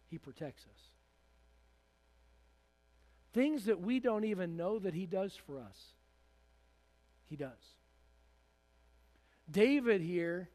He 0.06 0.16
protects 0.16 0.62
us. 0.62 0.80
Things 3.32 3.64
that 3.64 3.80
we 3.80 3.98
don't 3.98 4.24
even 4.24 4.56
know 4.56 4.78
that 4.78 4.94
He 4.94 5.06
does 5.06 5.34
for 5.34 5.58
us, 5.58 5.76
He 7.26 7.34
does. 7.34 7.50
David 9.50 10.00
here 10.00 10.48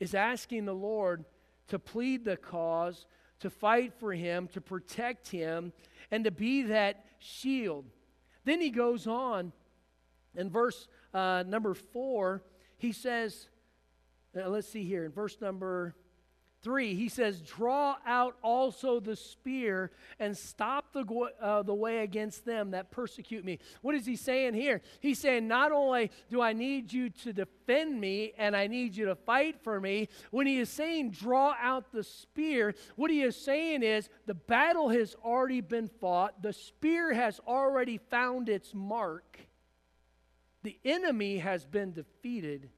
is 0.00 0.14
asking 0.14 0.64
the 0.64 0.74
Lord 0.74 1.26
to 1.68 1.78
plead 1.78 2.24
the 2.24 2.38
cause, 2.38 3.04
to 3.40 3.50
fight 3.50 3.92
for 3.98 4.14
him, 4.14 4.48
to 4.48 4.60
protect 4.60 5.28
him, 5.28 5.72
and 6.10 6.24
to 6.24 6.30
be 6.30 6.62
that 6.62 7.04
shield. 7.18 7.84
Then 8.44 8.60
he 8.60 8.70
goes 8.70 9.06
on 9.06 9.52
in 10.34 10.48
verse 10.48 10.86
uh, 11.12 11.42
number 11.46 11.74
four, 11.74 12.42
he 12.78 12.92
says, 12.92 13.48
uh, 14.38 14.48
let's 14.48 14.68
see 14.68 14.84
here, 14.84 15.04
in 15.04 15.12
verse 15.12 15.40
number 15.40 15.94
3, 16.66 16.94
he 16.94 17.08
says, 17.08 17.40
Draw 17.40 17.96
out 18.04 18.36
also 18.42 18.98
the 18.98 19.14
spear 19.14 19.92
and 20.18 20.36
stop 20.36 20.92
the, 20.92 21.04
uh, 21.40 21.62
the 21.62 21.72
way 21.72 21.98
against 21.98 22.44
them 22.44 22.72
that 22.72 22.90
persecute 22.90 23.44
me. 23.44 23.60
What 23.82 23.94
is 23.94 24.04
he 24.04 24.16
saying 24.16 24.54
here? 24.54 24.82
He's 25.00 25.20
saying, 25.20 25.46
Not 25.46 25.70
only 25.70 26.10
do 26.28 26.40
I 26.40 26.54
need 26.54 26.92
you 26.92 27.10
to 27.10 27.32
defend 27.32 28.00
me 28.00 28.32
and 28.36 28.56
I 28.56 28.66
need 28.66 28.96
you 28.96 29.04
to 29.06 29.14
fight 29.14 29.62
for 29.62 29.80
me, 29.80 30.08
when 30.32 30.48
he 30.48 30.58
is 30.58 30.68
saying, 30.68 31.10
Draw 31.12 31.54
out 31.60 31.92
the 31.92 32.02
spear, 32.02 32.74
what 32.96 33.12
he 33.12 33.22
is 33.22 33.36
saying 33.36 33.84
is, 33.84 34.08
the 34.26 34.34
battle 34.34 34.88
has 34.88 35.14
already 35.24 35.60
been 35.60 35.88
fought, 35.88 36.42
the 36.42 36.52
spear 36.52 37.12
has 37.12 37.38
already 37.46 37.98
found 38.10 38.48
its 38.48 38.74
mark, 38.74 39.38
the 40.64 40.80
enemy 40.84 41.38
has 41.38 41.64
been 41.64 41.92
defeated. 41.92 42.70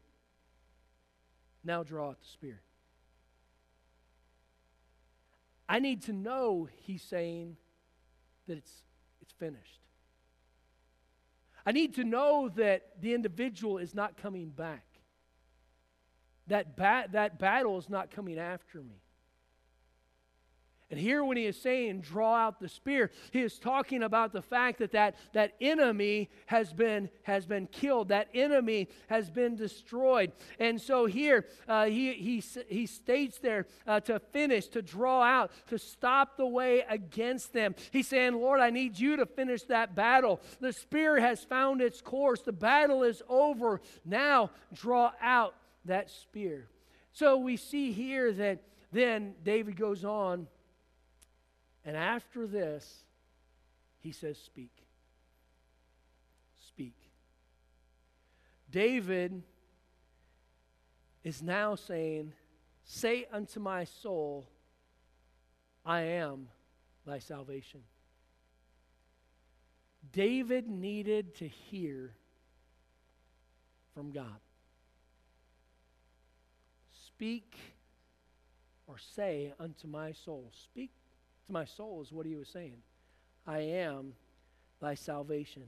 Now 1.64 1.82
draw 1.82 2.10
out 2.10 2.20
the 2.20 2.26
Spirit. 2.26 2.60
I 5.68 5.80
need 5.80 6.02
to 6.04 6.12
know, 6.12 6.68
he's 6.84 7.02
saying, 7.02 7.56
that 8.46 8.56
it's, 8.56 8.82
it's 9.20 9.32
finished. 9.32 9.80
I 11.66 11.72
need 11.72 11.94
to 11.96 12.04
know 12.04 12.48
that 12.56 13.00
the 13.02 13.12
individual 13.12 13.76
is 13.76 13.94
not 13.94 14.16
coming 14.16 14.48
back. 14.48 14.86
That, 16.46 16.76
ba- 16.76 17.08
that 17.12 17.38
battle 17.38 17.76
is 17.76 17.90
not 17.90 18.10
coming 18.10 18.38
after 18.38 18.78
me. 18.78 19.02
And 20.90 20.98
here, 20.98 21.22
when 21.22 21.36
he 21.36 21.44
is 21.44 21.60
saying, 21.60 22.00
draw 22.00 22.34
out 22.34 22.60
the 22.60 22.68
spear, 22.68 23.10
he 23.30 23.42
is 23.42 23.58
talking 23.58 24.02
about 24.02 24.32
the 24.32 24.40
fact 24.40 24.78
that 24.78 24.92
that, 24.92 25.16
that 25.34 25.52
enemy 25.60 26.30
has 26.46 26.72
been, 26.72 27.10
has 27.24 27.44
been 27.44 27.66
killed, 27.66 28.08
that 28.08 28.28
enemy 28.32 28.88
has 29.08 29.28
been 29.28 29.54
destroyed. 29.54 30.32
And 30.58 30.80
so 30.80 31.04
here, 31.04 31.44
uh, 31.68 31.86
he, 31.86 32.14
he, 32.14 32.42
he 32.68 32.86
states 32.86 33.38
there 33.38 33.66
uh, 33.86 34.00
to 34.00 34.18
finish, 34.18 34.68
to 34.68 34.80
draw 34.80 35.22
out, 35.22 35.50
to 35.68 35.78
stop 35.78 36.38
the 36.38 36.46
way 36.46 36.84
against 36.88 37.52
them. 37.52 37.74
He's 37.90 38.08
saying, 38.08 38.32
Lord, 38.32 38.60
I 38.60 38.70
need 38.70 38.98
you 38.98 39.16
to 39.16 39.26
finish 39.26 39.64
that 39.64 39.94
battle. 39.94 40.40
The 40.60 40.72
spear 40.72 41.20
has 41.20 41.44
found 41.44 41.82
its 41.82 42.00
course, 42.00 42.40
the 42.40 42.52
battle 42.52 43.02
is 43.02 43.22
over. 43.28 43.82
Now, 44.06 44.52
draw 44.72 45.12
out 45.20 45.54
that 45.84 46.08
spear. 46.08 46.70
So 47.12 47.36
we 47.36 47.58
see 47.58 47.92
here 47.92 48.32
that 48.32 48.62
then 48.90 49.34
David 49.44 49.76
goes 49.76 50.02
on 50.02 50.46
and 51.84 51.96
after 51.96 52.46
this, 52.46 53.04
he 54.00 54.12
says, 54.12 54.38
Speak. 54.38 54.72
Speak. 56.66 56.94
David 58.70 59.42
is 61.24 61.42
now 61.42 61.74
saying, 61.74 62.32
Say 62.84 63.26
unto 63.32 63.60
my 63.60 63.84
soul, 63.84 64.48
I 65.84 66.00
am 66.02 66.48
thy 67.06 67.18
salvation. 67.18 67.80
David 70.12 70.68
needed 70.68 71.34
to 71.36 71.48
hear 71.48 72.14
from 73.94 74.10
God. 74.10 74.40
Speak 77.06 77.56
or 78.86 78.96
say 78.96 79.52
unto 79.58 79.86
my 79.86 80.12
soul, 80.12 80.50
Speak 80.52 80.92
to 81.48 81.52
my 81.52 81.64
soul, 81.64 82.00
is 82.02 82.12
what 82.12 82.26
he 82.26 82.36
was 82.36 82.48
saying. 82.48 82.76
I 83.46 83.60
am 83.60 84.12
thy 84.80 84.94
salvation. 84.94 85.64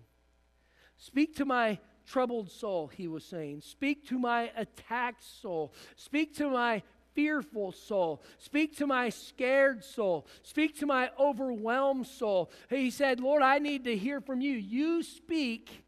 Speak 0.96 1.34
to 1.36 1.44
my 1.44 1.78
troubled 2.06 2.50
soul, 2.50 2.88
he 2.88 3.08
was 3.08 3.24
saying. 3.24 3.62
Speak 3.62 4.06
to 4.08 4.18
my 4.18 4.52
attacked 4.56 5.24
soul. 5.24 5.72
Speak 5.96 6.36
to 6.36 6.50
my 6.50 6.82
fearful 7.14 7.72
soul. 7.72 8.22
Speak 8.38 8.76
to 8.76 8.86
my 8.86 9.08
scared 9.08 9.82
soul. 9.82 10.26
Speak 10.42 10.78
to 10.78 10.86
my 10.86 11.10
overwhelmed 11.18 12.06
soul. 12.06 12.50
He 12.68 12.90
said, 12.90 13.20
Lord, 13.20 13.42
I 13.42 13.58
need 13.58 13.84
to 13.84 13.96
hear 13.96 14.20
from 14.20 14.40
you. 14.40 14.52
You 14.52 15.02
speak 15.02 15.84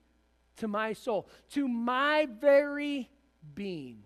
to 0.56 0.68
my 0.68 0.94
soul, 0.94 1.28
to 1.50 1.68
my 1.68 2.26
very 2.40 3.10
being. 3.54 4.04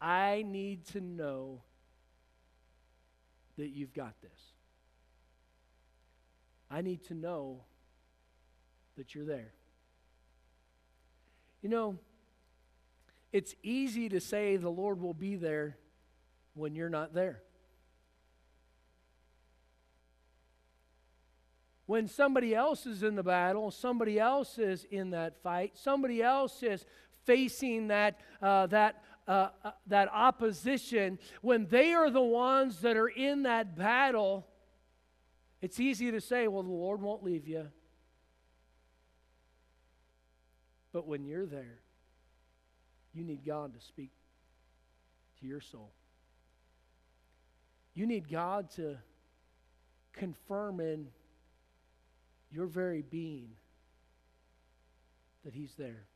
I 0.00 0.44
need 0.46 0.86
to 0.88 1.00
know 1.00 1.62
that 3.58 3.68
you've 3.70 3.92
got 3.92 4.14
this. 4.22 4.40
I 6.70 6.80
need 6.80 7.04
to 7.04 7.14
know 7.14 7.64
that 8.96 9.14
you're 9.14 9.24
there. 9.24 9.52
You 11.62 11.68
know, 11.68 11.98
it's 13.32 13.54
easy 13.62 14.08
to 14.08 14.20
say 14.20 14.56
the 14.56 14.70
Lord 14.70 15.00
will 15.00 15.14
be 15.14 15.36
there 15.36 15.76
when 16.54 16.74
you're 16.74 16.88
not 16.88 17.14
there. 17.14 17.42
When 21.86 22.06
somebody 22.06 22.54
else 22.54 22.86
is 22.86 23.02
in 23.02 23.14
the 23.14 23.22
battle, 23.22 23.70
somebody 23.70 24.20
else 24.20 24.58
is 24.58 24.84
in 24.90 25.10
that 25.10 25.42
fight, 25.42 25.72
somebody 25.74 26.22
else 26.22 26.62
is 26.62 26.84
facing 27.24 27.88
that, 27.88 28.20
uh, 28.42 28.66
that 28.66 29.02
uh, 29.28 29.50
uh, 29.62 29.70
that 29.86 30.08
opposition, 30.10 31.18
when 31.42 31.66
they 31.66 31.92
are 31.92 32.10
the 32.10 32.20
ones 32.20 32.80
that 32.80 32.96
are 32.96 33.08
in 33.08 33.42
that 33.42 33.76
battle, 33.76 34.46
it's 35.60 35.78
easy 35.78 36.10
to 36.10 36.20
say, 36.20 36.48
well, 36.48 36.62
the 36.62 36.70
Lord 36.70 37.02
won't 37.02 37.22
leave 37.22 37.46
you. 37.46 37.68
But 40.92 41.06
when 41.06 41.26
you're 41.26 41.44
there, 41.44 41.80
you 43.12 43.22
need 43.22 43.44
God 43.44 43.74
to 43.78 43.80
speak 43.84 44.10
to 45.40 45.46
your 45.46 45.60
soul. 45.60 45.92
You 47.94 48.06
need 48.06 48.30
God 48.30 48.70
to 48.76 48.96
confirm 50.14 50.80
in 50.80 51.08
your 52.50 52.66
very 52.66 53.02
being 53.02 53.50
that 55.44 55.52
He's 55.52 55.74
there. 55.76 56.06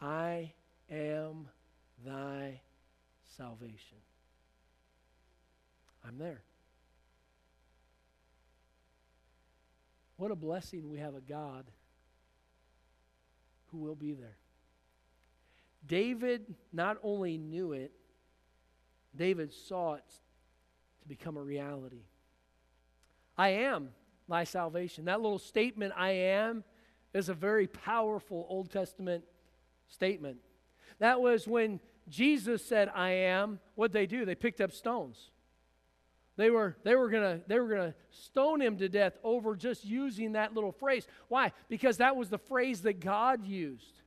I 0.00 0.52
am 0.90 1.48
thy 2.04 2.60
salvation. 3.36 3.98
I'm 6.06 6.18
there. 6.18 6.42
What 10.16 10.30
a 10.30 10.36
blessing 10.36 10.90
we 10.90 10.98
have 10.98 11.14
a 11.14 11.20
God 11.20 11.64
who 13.70 13.78
will 13.78 13.94
be 13.94 14.14
there. 14.14 14.36
David 15.86 16.54
not 16.72 16.98
only 17.02 17.38
knew 17.38 17.72
it, 17.72 17.92
David 19.14 19.52
saw 19.52 19.94
it 19.94 20.10
to 21.02 21.08
become 21.08 21.36
a 21.36 21.42
reality. 21.42 22.02
I 23.36 23.50
am 23.50 23.90
thy 24.28 24.44
salvation. 24.44 25.04
That 25.06 25.20
little 25.20 25.38
statement, 25.38 25.92
I 25.96 26.10
am, 26.10 26.64
is 27.14 27.28
a 27.28 27.34
very 27.34 27.66
powerful 27.66 28.46
Old 28.48 28.70
Testament 28.70 29.24
statement. 29.88 30.38
That 30.98 31.20
was 31.20 31.46
when 31.46 31.80
Jesus 32.08 32.64
said, 32.64 32.90
I 32.94 33.10
am. 33.10 33.60
What 33.74 33.92
they 33.92 34.06
do? 34.06 34.24
They 34.24 34.34
picked 34.34 34.60
up 34.60 34.72
stones. 34.72 35.30
They 36.36 36.50
were, 36.50 36.76
they 36.84 36.94
were 36.94 37.10
gonna 37.10 37.40
they 37.48 37.58
were 37.58 37.68
gonna 37.68 37.94
stone 38.10 38.60
him 38.60 38.78
to 38.78 38.88
death 38.88 39.14
over 39.24 39.56
just 39.56 39.84
using 39.84 40.32
that 40.32 40.54
little 40.54 40.70
phrase. 40.70 41.06
Why? 41.26 41.52
Because 41.68 41.96
that 41.96 42.14
was 42.14 42.28
the 42.28 42.38
phrase 42.38 42.82
that 42.82 43.00
God 43.00 43.44
used. 43.44 44.00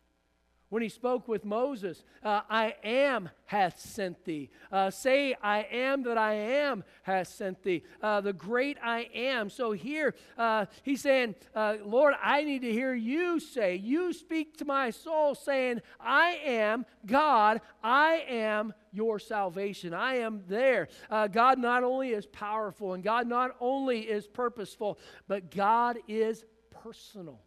When 0.72 0.82
he 0.82 0.88
spoke 0.88 1.28
with 1.28 1.44
Moses, 1.44 2.02
uh, 2.24 2.42
I 2.50 2.76
am 2.82 3.30
hath 3.44 3.78
sent 3.78 4.24
thee. 4.24 4.50
Uh, 4.72 4.90
say, 4.90 5.36
I 5.44 5.68
am 5.70 6.04
that 6.04 6.18
I 6.18 6.34
am 6.34 6.86
hath 7.04 7.28
sent 7.28 7.62
thee. 7.62 7.84
Uh, 8.02 8.22
the 8.22 8.32
great 8.32 8.78
I 8.82 9.10
am. 9.14 9.50
So 9.50 9.74
here 9.74 10.16
uh, 10.38 10.68
he's 10.84 11.02
saying, 11.02 11.36
uh, 11.54 11.76
Lord, 11.84 12.14
I 12.24 12.46
need 12.46 12.62
to 12.62 12.72
hear 12.72 12.94
you 12.94 13.42
say, 13.42 13.76
you 13.76 14.14
speak 14.14 14.58
to 14.60 14.66
my 14.66 14.92
soul, 14.92 15.36
saying, 15.36 15.82
I 16.00 16.40
am 16.46 16.86
God, 17.06 17.60
I 17.84 18.24
am 18.30 18.74
your 18.94 19.20
salvation. 19.20 19.94
I 19.94 20.20
am 20.20 20.44
there. 20.48 20.88
Uh, 21.10 21.28
God 21.28 21.60
not 21.60 21.84
only 21.84 22.12
is 22.12 22.26
powerful 22.28 22.94
and 22.94 23.04
God 23.04 23.28
not 23.28 23.58
only 23.60 24.00
is 24.00 24.26
purposeful, 24.26 25.00
but 25.28 25.52
God 25.52 25.98
is 26.08 26.46
personal. 26.70 27.42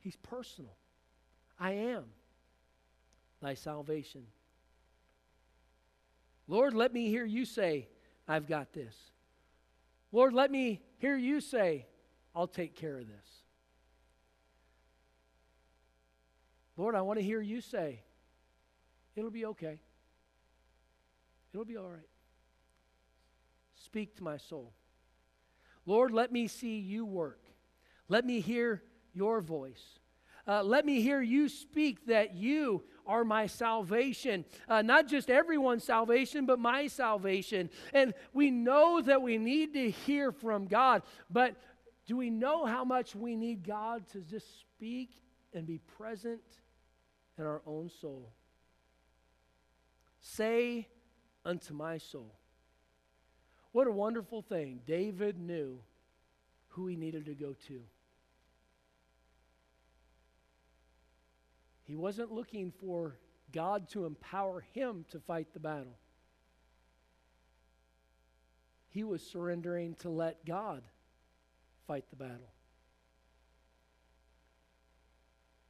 He's 0.00 0.16
personal. 0.16 0.76
I 1.58 1.72
am 1.72 2.04
thy 3.40 3.54
salvation. 3.54 4.26
Lord, 6.46 6.74
let 6.74 6.92
me 6.92 7.08
hear 7.08 7.24
you 7.24 7.44
say, 7.44 7.88
I've 8.28 8.46
got 8.46 8.72
this. 8.72 8.94
Lord, 10.12 10.32
let 10.32 10.50
me 10.50 10.82
hear 10.98 11.16
you 11.16 11.40
say, 11.40 11.86
I'll 12.34 12.46
take 12.46 12.74
care 12.74 12.98
of 12.98 13.06
this. 13.06 13.28
Lord, 16.76 16.94
I 16.94 17.02
want 17.02 17.18
to 17.18 17.24
hear 17.24 17.40
you 17.40 17.60
say, 17.60 18.00
it'll 19.14 19.30
be 19.30 19.46
okay. 19.46 19.78
It'll 21.52 21.64
be 21.64 21.76
all 21.76 21.88
right. 21.88 22.08
Speak 23.76 24.16
to 24.16 24.24
my 24.24 24.38
soul. 24.38 24.72
Lord, 25.86 26.10
let 26.10 26.32
me 26.32 26.48
see 26.48 26.78
you 26.78 27.04
work. 27.04 27.40
Let 28.08 28.24
me 28.24 28.40
hear 28.40 28.82
your 29.12 29.40
voice. 29.40 29.98
Uh, 30.46 30.62
let 30.62 30.84
me 30.84 31.00
hear 31.00 31.22
you 31.22 31.48
speak 31.48 32.06
that 32.06 32.34
you 32.34 32.82
are 33.06 33.24
my 33.24 33.46
salvation. 33.46 34.44
Uh, 34.68 34.82
not 34.82 35.06
just 35.06 35.30
everyone's 35.30 35.84
salvation, 35.84 36.46
but 36.46 36.58
my 36.58 36.86
salvation. 36.86 37.70
And 37.92 38.14
we 38.32 38.50
know 38.50 39.00
that 39.00 39.22
we 39.22 39.38
need 39.38 39.74
to 39.74 39.90
hear 39.90 40.32
from 40.32 40.66
God, 40.66 41.02
but 41.30 41.56
do 42.06 42.16
we 42.16 42.30
know 42.30 42.66
how 42.66 42.84
much 42.84 43.14
we 43.14 43.36
need 43.36 43.66
God 43.66 44.06
to 44.08 44.20
just 44.20 44.60
speak 44.60 45.10
and 45.54 45.66
be 45.66 45.78
present 45.78 46.42
in 47.38 47.44
our 47.44 47.62
own 47.66 47.90
soul? 48.00 48.30
Say 50.20 50.88
unto 51.44 51.74
my 51.74 51.98
soul. 51.98 52.34
What 53.72 53.86
a 53.86 53.92
wonderful 53.92 54.42
thing. 54.42 54.80
David 54.86 55.38
knew 55.38 55.78
who 56.68 56.86
he 56.86 56.96
needed 56.96 57.26
to 57.26 57.34
go 57.34 57.54
to. 57.68 57.80
He 61.84 61.94
wasn't 61.94 62.32
looking 62.32 62.72
for 62.80 63.18
God 63.52 63.88
to 63.90 64.06
empower 64.06 64.64
him 64.72 65.04
to 65.10 65.20
fight 65.20 65.52
the 65.52 65.60
battle. 65.60 65.98
He 68.88 69.04
was 69.04 69.22
surrendering 69.22 69.94
to 69.96 70.08
let 70.08 70.44
God 70.46 70.82
fight 71.86 72.04
the 72.10 72.16
battle. 72.16 72.52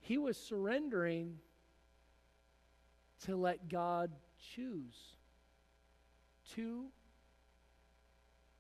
He 0.01 0.19
was 0.19 0.37
surrendering 0.37 1.39
to 3.25 3.37
let 3.37 3.69
God 3.69 4.13
choose 4.55 5.17
to 6.55 6.85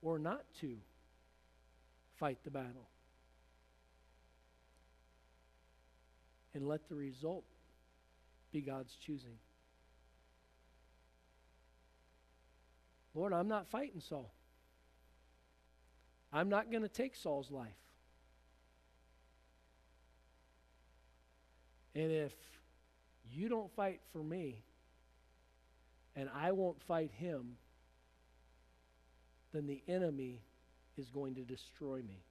or 0.01 0.19
not 0.19 0.45
to 0.61 0.77
fight 2.19 2.39
the 2.45 2.51
battle. 2.51 2.89
And 6.55 6.67
let 6.67 6.89
the 6.89 6.95
result 6.95 7.45
be 8.53 8.61
God's 8.61 8.95
choosing. 8.97 9.39
Lord, 13.15 13.33
I'm 13.33 13.49
not 13.49 13.69
fighting 13.69 14.01
Saul. 14.01 14.33
I'm 16.33 16.49
not 16.49 16.71
going 16.71 16.83
to 16.83 16.89
take 16.89 17.15
Saul's 17.15 17.51
life. 17.51 17.69
And 21.95 22.11
if 22.11 22.35
you 23.31 23.49
don't 23.49 23.71
fight 23.75 24.01
for 24.13 24.23
me 24.23 24.65
and 26.17 26.29
I 26.35 26.53
won't 26.53 26.83
fight 26.83 27.13
him, 27.13 27.57
then 29.53 29.69
the 29.69 29.81
enemy 29.87 30.41
is 30.97 31.09
going 31.11 31.37
to 31.37 31.43
destroy 31.43 31.99
me. 32.03 32.25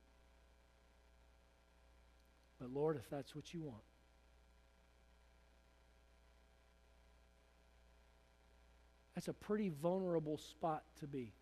But 2.60 2.72
Lord, 2.72 2.98
if 2.98 3.10
that's 3.10 3.34
what 3.34 3.54
you 3.54 3.62
want, 3.62 3.84
That's 9.16 9.28
a 9.28 9.34
pretty 9.34 9.70
vulnerable 9.70 10.38
spot 10.38 10.84
to 11.00 11.08
be. 11.08 11.34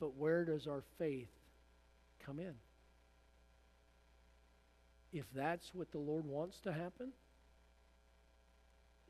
But 0.00 0.16
where 0.16 0.44
does 0.44 0.66
our 0.66 0.82
faith 0.98 1.28
come 2.24 2.38
in? 2.38 2.54
If 5.12 5.26
that's 5.34 5.74
what 5.74 5.92
the 5.92 5.98
Lord 5.98 6.24
wants 6.24 6.60
to 6.60 6.72
happen, 6.72 7.12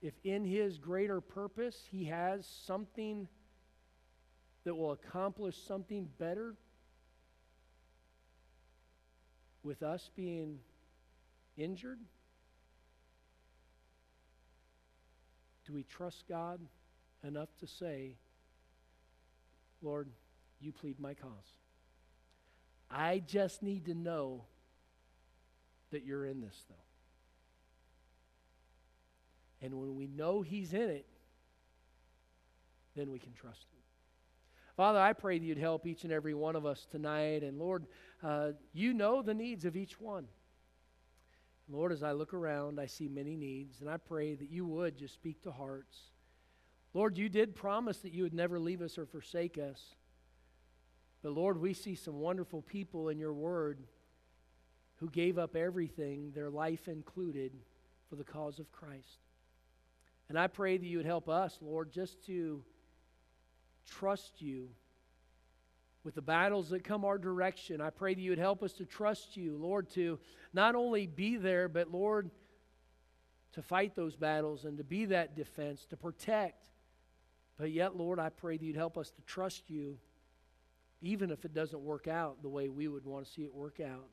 if 0.03 0.14
in 0.25 0.45
His 0.45 0.79
greater 0.79 1.21
purpose 1.21 1.85
He 1.90 2.05
has 2.07 2.47
something 2.66 3.29
that 4.64 4.75
will 4.75 4.93
accomplish 4.93 5.57
something 5.57 6.09
better 6.19 6.55
with 9.62 9.83
us 9.83 10.11
being 10.16 10.59
injured, 11.57 11.99
Do 15.71 15.77
we 15.77 15.85
trust 15.85 16.25
God 16.29 16.61
enough 17.23 17.51
to 17.61 17.67
say, 17.67 18.17
Lord, 19.83 20.09
you 20.61 20.73
plead 20.73 20.99
my 20.99 21.15
cause? 21.15 21.31
I 22.91 23.23
just 23.25 23.63
need 23.63 23.85
to 23.85 23.95
know 23.95 24.47
that 25.93 26.05
you're 26.05 26.27
in 26.27 26.41
this, 26.41 26.57
though. 26.69 26.75
And 29.63 29.75
when 29.75 29.95
we 29.95 30.09
know 30.09 30.43
He's 30.43 30.73
in 30.73 30.91
it, 30.91 31.07
then 32.97 33.13
we 33.13 33.21
can 33.21 33.33
trust 33.33 33.67
Him. 33.73 33.79
Father, 34.77 34.99
I 34.99 35.13
pray 35.13 35.39
that 35.39 35.45
you'd 35.45 35.57
help 35.57 35.87
each 35.87 36.03
and 36.03 36.13
every 36.13 36.35
one 36.35 36.57
of 36.57 36.67
us 36.67 36.85
tonight. 36.91 37.45
And 37.45 37.61
Lord, 37.61 37.87
uh, 38.25 38.53
you 38.73 38.93
know 38.93 39.23
the 39.23 39.35
needs 39.35 39.65
of 39.65 39.77
each 39.77 40.01
one. 40.01 40.27
Lord, 41.71 41.93
as 41.93 42.03
I 42.03 42.13
look 42.13 42.35
around, 42.35 42.81
I 42.81 42.87
see 42.87 43.09
many 43.09 43.37
needs, 43.37 43.81
and 43.81 43.89
I 43.89 43.97
pray 43.97 44.35
that 44.35 44.51
you 44.51 44.67
would 44.67 44.97
just 44.97 45.15
speak 45.15 45.43
to 45.43 45.53
hearts. 45.53 45.97
Lord, 46.95 47.17
you 47.17 47.29
did 47.29 47.55
promise 47.55 47.99
that 47.99 48.13
you 48.13 48.25
would 48.25 48.35
never 48.35 48.59
leave 48.59 48.83
us 48.83 48.99
or 48.99 49.07
forsake 49.07 49.57
us. 49.57 49.95
But 51.23 51.33
Lord, 51.33 51.61
we 51.61 51.73
see 51.75 51.95
some 51.95 52.19
wonderful 52.19 52.63
people 52.63 53.09
in 53.09 53.19
your 53.19 53.33
word 53.33 53.85
who 54.97 55.09
gave 55.09 55.39
up 55.39 55.55
everything, 55.55 56.33
their 56.35 56.51
life 56.51 56.89
included, 56.89 57.53
for 58.09 58.17
the 58.17 58.25
cause 58.25 58.59
of 58.59 58.73
Christ. 58.73 59.21
And 60.29 60.39
I 60.39 60.49
pray 60.49 60.77
that 60.77 60.87
you 60.87 60.97
would 60.97 61.07
help 61.07 61.29
us, 61.29 61.59
Lord, 61.61 61.93
just 61.93 62.25
to 62.27 62.65
trust 63.89 64.43
you 64.43 64.71
with 66.05 66.15
the 66.15 66.23
battles 66.23 66.71
that 66.71 66.85
come 66.85 67.05
our 67.05 67.19
direction. 67.19 67.81
I 67.81 67.91
pray 67.91 68.15
that 68.15 68.21
you 68.21 68.31
would 68.31 68.39
help 68.39 68.63
us 68.63 68.73
to 68.75 68.85
trust 68.85 69.37
you, 69.37 69.57
Lord, 69.57 69.91
to 69.91 70.19
not 70.53 70.75
only 70.75 71.07
be 71.07 71.37
there, 71.37 71.69
but 71.69 71.93
Lord, 71.93 72.31
to 73.53 73.63
fight 73.63 73.95
those 73.95 74.17
battles 74.17 74.65
and 74.65 74.79
to 74.79 74.85
be 74.85 75.07
that 75.07 75.37
defense, 75.37 75.85
to 75.87 75.97
protect. 75.97 76.69
But 77.59 77.71
yet, 77.71 77.97
Lord, 77.97 78.19
I 78.19 78.31
pray 78.31 78.57
that 78.57 78.65
you'd 78.65 78.77
help 78.77 78.97
us 78.97 79.11
to 79.11 79.23
trust 79.23 79.69
you, 79.69 79.99
even 81.03 81.31
if 81.31 81.45
it 81.45 81.53
doesn't 81.53 81.81
work 81.81 82.09
out 82.09 82.43
the 82.43 82.49
way 82.49 82.69
we 82.69 82.89
would 82.89 83.05
want 83.05 83.27
to 83.27 83.31
see 83.31 83.43
it 83.43 83.55
work 83.55 83.81
out. 83.81 84.09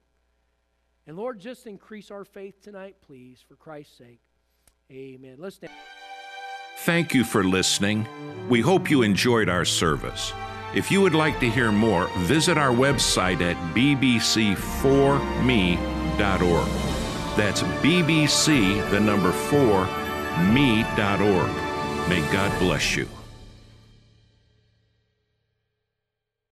And 1.05 1.15
Lord, 1.15 1.39
just 1.39 1.67
increase 1.67 2.11
our 2.11 2.25
faith 2.25 2.61
tonight, 2.61 2.97
please, 3.05 3.43
for 3.47 3.55
Christ's 3.55 3.97
sake. 3.97 4.19
Amen. 4.91 5.35
Let's 5.37 5.55
stand. 5.55 5.71
Thank 6.79 7.13
you 7.13 7.23
for 7.23 7.43
listening. 7.43 8.05
We 8.49 8.59
hope 8.59 8.89
you 8.89 9.01
enjoyed 9.03 9.47
our 9.47 9.65
service. 9.65 10.33
If 10.73 10.91
you 10.91 11.01
would 11.01 11.15
like 11.15 11.39
to 11.39 11.49
hear 11.49 11.71
more, 11.71 12.07
visit 12.17 12.57
our 12.57 12.73
website 12.73 13.39
at 13.41 13.55
bbc4me.org. 13.73 16.67
That's 17.37 17.61
bbc, 17.61 18.89
the 18.89 18.99
number 18.99 19.31
4, 19.31 19.85
me.org. 20.51 21.51
May 22.09 22.21
God 22.31 22.59
bless 22.59 22.95
you. 22.95 23.07